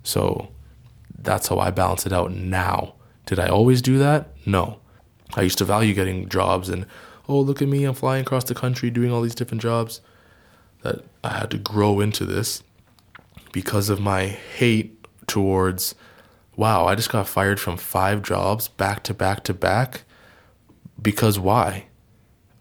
[0.03, 0.49] So
[1.17, 2.95] that's how I balance it out now.
[3.25, 4.29] Did I always do that?
[4.45, 4.79] No.
[5.35, 6.85] I used to value getting jobs and,
[7.27, 10.01] oh, look at me, I'm flying across the country doing all these different jobs.
[10.81, 12.61] That I had to grow into this
[13.53, 15.95] because of my hate towards,
[16.57, 20.03] wow, I just got fired from five jobs back to back to back.
[21.01, 21.87] Because why?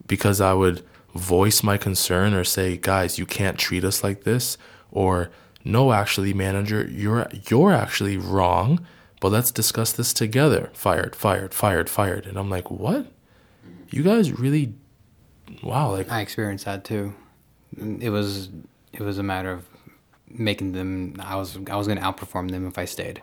[0.07, 0.85] Because I would
[1.15, 4.57] voice my concern or say, guys, you can't treat us like this.
[4.91, 5.31] Or,
[5.65, 8.87] no, actually, manager, you're, you're actually wrong
[9.23, 10.71] but let's discuss this together.
[10.73, 12.27] Fired, fired, fired, fired.
[12.27, 13.07] And I'm like, what?
[13.89, 14.75] You guys really,
[15.63, 15.93] wow.
[15.93, 17.15] Like I experienced that too.
[17.79, 18.49] It was
[18.93, 19.65] it was a matter of
[20.29, 21.15] making them.
[21.21, 23.23] I was I was going to outperform them if I stayed.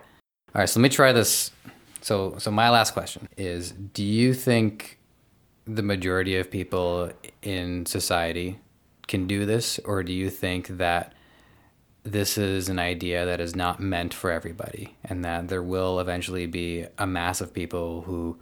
[0.56, 1.52] All right, so let me try this.
[2.00, 5.00] So so my last question is: Do you think
[5.66, 8.58] the majority of people in society
[9.10, 11.14] can do this, or do you think that
[12.04, 16.46] this is an idea that is not meant for everybody, and that there will eventually
[16.46, 18.38] be a mass of people who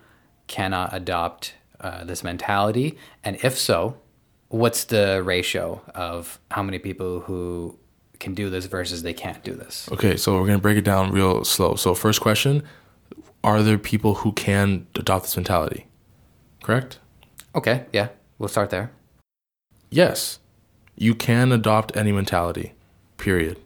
[0.48, 2.98] cannot adopt uh, this mentality?
[3.24, 3.98] And if so,
[4.50, 7.78] what's the ratio of how many people who
[8.20, 9.90] can do this versus they can't do this?
[9.92, 11.76] Okay, so we're going to break it down real slow.
[11.76, 12.64] So, first question
[13.44, 15.86] Are there people who can adopt this mentality?
[16.64, 17.00] Correct?
[17.56, 18.92] Okay, yeah, we'll start there.
[19.90, 20.40] Yes,
[20.96, 22.74] you can adopt any mentality
[23.18, 23.60] period.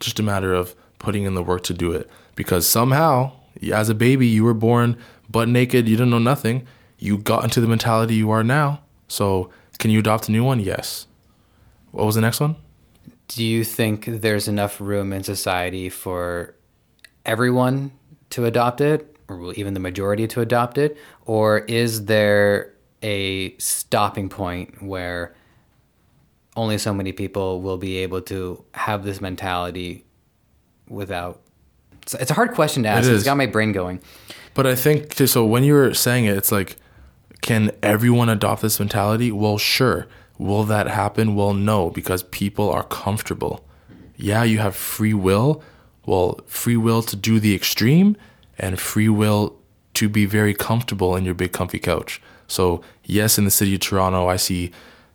[0.00, 2.08] Just a matter of putting in the work to do it.
[2.34, 3.32] Because somehow,
[3.72, 4.96] as a baby, you were born
[5.28, 6.66] butt naked, you didn't know nothing.
[6.98, 8.80] You got into the mentality you are now.
[9.08, 10.60] So, can you adopt a new one?
[10.60, 11.06] Yes.
[11.92, 12.56] What was the next one?
[13.28, 16.54] Do you think there's enough room in society for
[17.24, 17.92] everyone
[18.30, 20.96] to adopt it, or even the majority to adopt it?
[21.26, 22.72] Or is there
[23.02, 25.34] a stopping point where
[26.58, 30.04] only so many people will be able to have this mentality
[30.88, 31.40] without.
[32.02, 33.08] It's, it's a hard question to ask.
[33.08, 34.00] It it's got my brain going.
[34.54, 35.46] But I think so.
[35.46, 36.76] When you were saying it, it's like,
[37.42, 39.30] can everyone adopt this mentality?
[39.30, 40.08] Well, sure.
[40.36, 41.36] Will that happen?
[41.36, 43.64] Well, no, because people are comfortable.
[44.16, 45.62] Yeah, you have free will.
[46.06, 48.16] Well, free will to do the extreme
[48.58, 49.56] and free will
[49.94, 52.20] to be very comfortable in your big comfy couch.
[52.48, 54.72] So, yes, in the city of Toronto, I see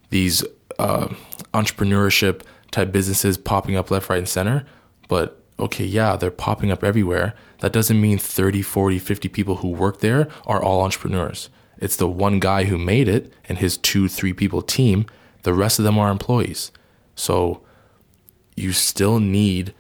[0.10, 0.46] these
[0.80, 1.08] uh,
[1.54, 4.66] entrepreneurship type businesses popping up left, right, and center.
[5.08, 7.34] But okay, yeah, they're popping up everywhere.
[7.60, 11.50] That doesn't mean 30, 40, 50 people who work there are all entrepreneurs.
[11.78, 15.06] It's the one guy who made it and his two, three people team.
[15.44, 16.72] The rest of them are employees.
[17.16, 17.62] So
[18.56, 19.74] you still need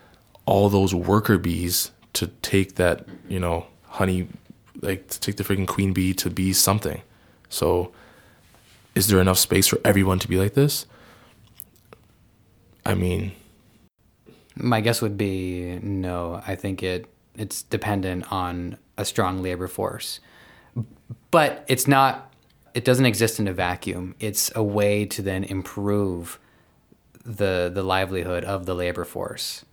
[0.45, 4.27] all those worker bees to take that, you know, honey,
[4.81, 7.01] like to take the freaking queen bee to be something.
[7.49, 7.91] So
[8.95, 10.85] is there enough space for everyone to be like this?
[12.85, 13.31] I mean,
[14.55, 16.41] my guess would be no.
[16.45, 20.19] I think it it's dependent on a strong labor force.
[21.31, 22.33] But it's not
[22.73, 24.15] it doesn't exist in a vacuum.
[24.19, 26.39] It's a way to then improve
[27.25, 29.65] the the livelihood of the labor force.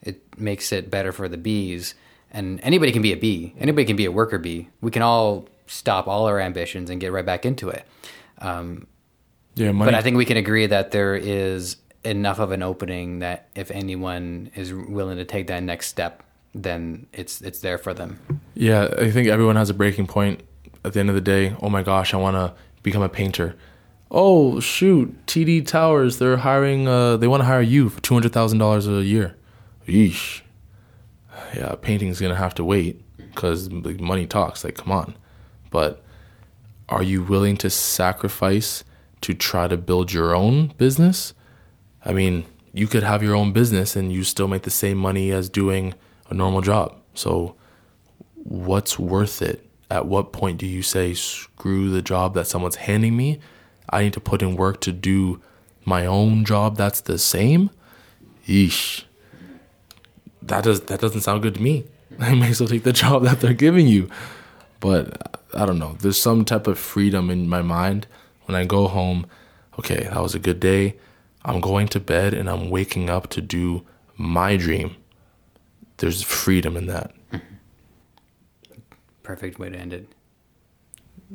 [0.00, 1.94] It makes it better for the bees
[2.30, 3.54] and anybody can be a bee.
[3.58, 4.70] Anybody can be a worker bee.
[4.80, 7.86] We can all stop all our ambitions and get right back into it.
[8.38, 8.86] Um,
[9.54, 9.90] yeah, money.
[9.90, 13.70] but I think we can agree that there is enough of an opening that if
[13.70, 16.22] anyone is willing to take that next step,
[16.54, 18.18] then it's it's there for them.
[18.54, 20.42] Yeah, I think everyone has a breaking point
[20.84, 21.54] at the end of the day.
[21.60, 23.56] Oh my gosh, I want to become a painter.
[24.10, 26.88] Oh shoot, TD Towers, they're hiring.
[26.88, 29.36] Uh, they want to hire you for two hundred thousand dollars a year.
[29.86, 30.42] Yeesh.
[31.54, 34.64] Yeah, painting's gonna have to wait because like, money talks.
[34.64, 35.16] Like, come on.
[35.70, 36.02] But
[36.92, 38.84] are you willing to sacrifice
[39.22, 41.32] to try to build your own business?
[42.04, 45.30] I mean, you could have your own business and you still make the same money
[45.30, 45.94] as doing
[46.28, 46.94] a normal job.
[47.14, 47.56] So,
[48.34, 49.66] what's worth it?
[49.90, 53.40] At what point do you say, screw the job that someone's handing me?
[53.88, 55.40] I need to put in work to do
[55.84, 57.70] my own job that's the same?
[58.46, 59.04] Yeesh.
[60.42, 61.84] That does that doesn't sound good to me.
[62.20, 64.10] I may as well take the job that they're giving you.
[64.82, 65.96] But I don't know.
[66.00, 68.08] There's some type of freedom in my mind
[68.46, 69.26] when I go home.
[69.78, 70.96] Okay, that was a good day.
[71.44, 74.96] I'm going to bed and I'm waking up to do my dream.
[75.98, 77.12] there's freedom in that.
[79.22, 80.08] Perfect way to end it.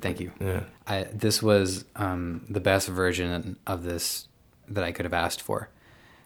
[0.02, 0.34] Thank you.
[0.42, 0.64] Yeah.
[0.86, 4.28] I, this was um, the best version of this
[4.68, 5.70] that I could have asked for.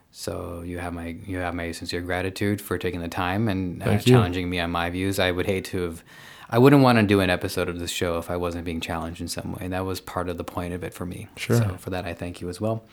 [0.09, 3.99] So you have my you have my sincere gratitude for taking the time and uh,
[3.99, 5.19] challenging me on my views.
[5.19, 6.03] I would hate to have.
[6.51, 9.21] I wouldn't want to do an episode of this show if I wasn't being challenged
[9.21, 9.59] in some way.
[9.61, 11.29] And That was part of the point of it for me.
[11.37, 11.55] Sure.
[11.55, 12.83] So for that, I thank you as well.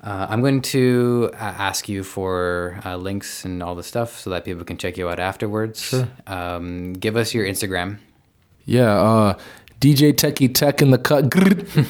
[0.00, 4.30] Uh, I'm going to uh, ask you for uh, links and all the stuff so
[4.30, 5.82] that people can check you out afterwards.
[5.82, 6.08] Sure.
[6.28, 7.98] Um, give us your Instagram.
[8.64, 9.38] Yeah, uh,
[9.80, 11.34] DJ Techie Tech in the cut.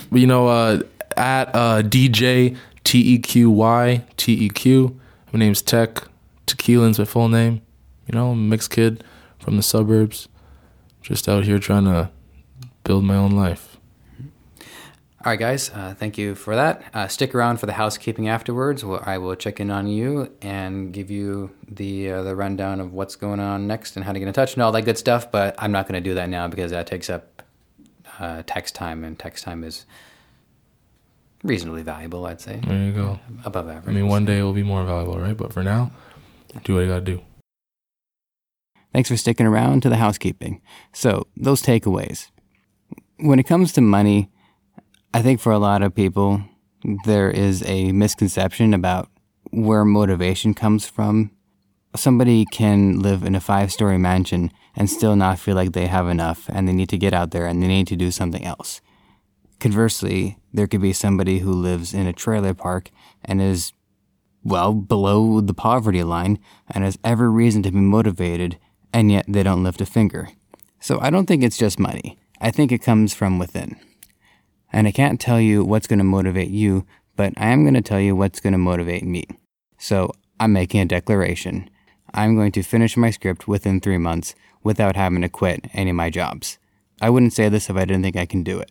[0.13, 0.81] you know, uh,
[1.19, 4.99] at uh, DJ T E Q Y T E Q.
[5.33, 6.05] My name's Tech.
[6.47, 7.61] Tequila's my full name.
[8.07, 9.05] You know, mixed kid
[9.39, 10.29] from the suburbs.
[11.03, 12.11] Just out here trying to
[12.85, 13.77] build my own life.
[15.25, 15.71] All right, guys.
[15.71, 16.83] Uh, thank you for that.
[16.95, 18.85] Uh, stick around for the housekeeping afterwards.
[18.85, 22.93] Where I will check in on you and give you the uh, the rundown of
[22.93, 25.31] what's going on next and how to get in touch and all that good stuff.
[25.33, 27.43] But I'm not going to do that now because that takes up
[28.21, 29.87] uh, text time, and text time is
[31.43, 32.25] reasonably valuable.
[32.27, 33.19] I'd say There you go.
[33.45, 33.89] above average.
[33.89, 35.37] I mean, one day it will be more valuable, right?
[35.37, 35.91] But for now,
[36.65, 37.21] do what you gotta do.
[38.99, 40.61] Thanks for sticking around to the housekeeping.
[40.93, 42.33] So, those takeaways.
[43.19, 44.29] When it comes to money,
[45.15, 46.43] I think for a lot of people,
[47.05, 49.09] there is a misconception about
[49.53, 51.31] where motivation comes from.
[51.95, 56.09] Somebody can live in a five story mansion and still not feel like they have
[56.09, 58.81] enough and they need to get out there and they need to do something else.
[59.61, 62.91] Conversely, there could be somebody who lives in a trailer park
[63.25, 63.73] and is
[64.43, 66.39] well, below the poverty line
[66.69, 68.59] and has every reason to be motivated,
[68.93, 70.29] and yet they don't lift a finger.
[70.81, 72.19] So I don't think it's just money.
[72.41, 73.77] I think it comes from within.
[74.73, 76.87] And I can't tell you what's going to motivate you,
[77.17, 79.25] but I am going to tell you what's going to motivate me.
[79.79, 81.69] So I'm making a declaration.
[82.15, 85.97] I'm going to finish my script within three months without having to quit any of
[85.97, 86.59] my jobs.
[87.01, 88.71] I wouldn't say this if I didn't think I can do it.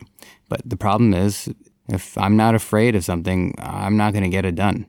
[0.50, 1.50] But the problem is,
[1.88, 4.88] if I'm not afraid of something, I'm not going to get it done.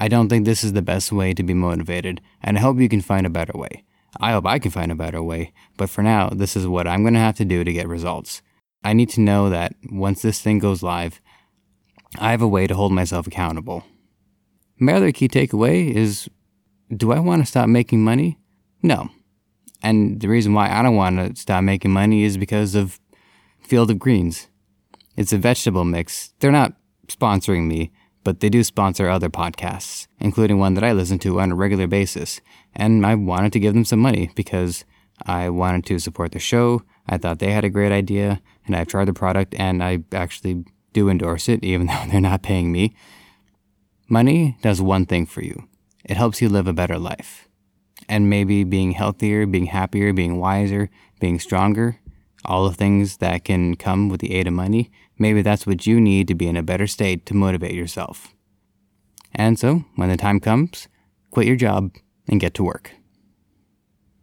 [0.00, 2.88] I don't think this is the best way to be motivated, and I hope you
[2.88, 3.84] can find a better way.
[4.20, 7.02] I hope I can find a better way, but for now, this is what I'm
[7.02, 8.42] going to have to do to get results.
[8.82, 11.20] I need to know that once this thing goes live,
[12.18, 13.84] I have a way to hold myself accountable.
[14.78, 16.28] My other key takeaway is
[16.94, 18.38] do I want to stop making money?
[18.82, 19.10] No.
[19.82, 22.98] And the reason why I don't want to stop making money is because of
[23.60, 24.48] Field of Greens.
[25.16, 26.32] It's a vegetable mix.
[26.38, 26.74] They're not
[27.08, 27.92] sponsoring me,
[28.24, 31.86] but they do sponsor other podcasts, including one that I listen to on a regular
[31.86, 32.40] basis.
[32.74, 34.84] And I wanted to give them some money because
[35.24, 36.82] I wanted to support the show.
[37.08, 40.64] I thought they had a great idea, and I've tried the product, and I actually
[40.92, 42.94] do endorse it, even though they're not paying me.
[44.08, 45.68] Money does one thing for you
[46.04, 47.48] it helps you live a better life.
[48.08, 50.88] And maybe being healthier, being happier, being wiser,
[51.20, 51.98] being stronger,
[52.44, 56.00] all the things that can come with the aid of money, maybe that's what you
[56.00, 58.32] need to be in a better state to motivate yourself.
[59.34, 60.88] And so, when the time comes,
[61.30, 61.92] quit your job
[62.28, 62.97] and get to work.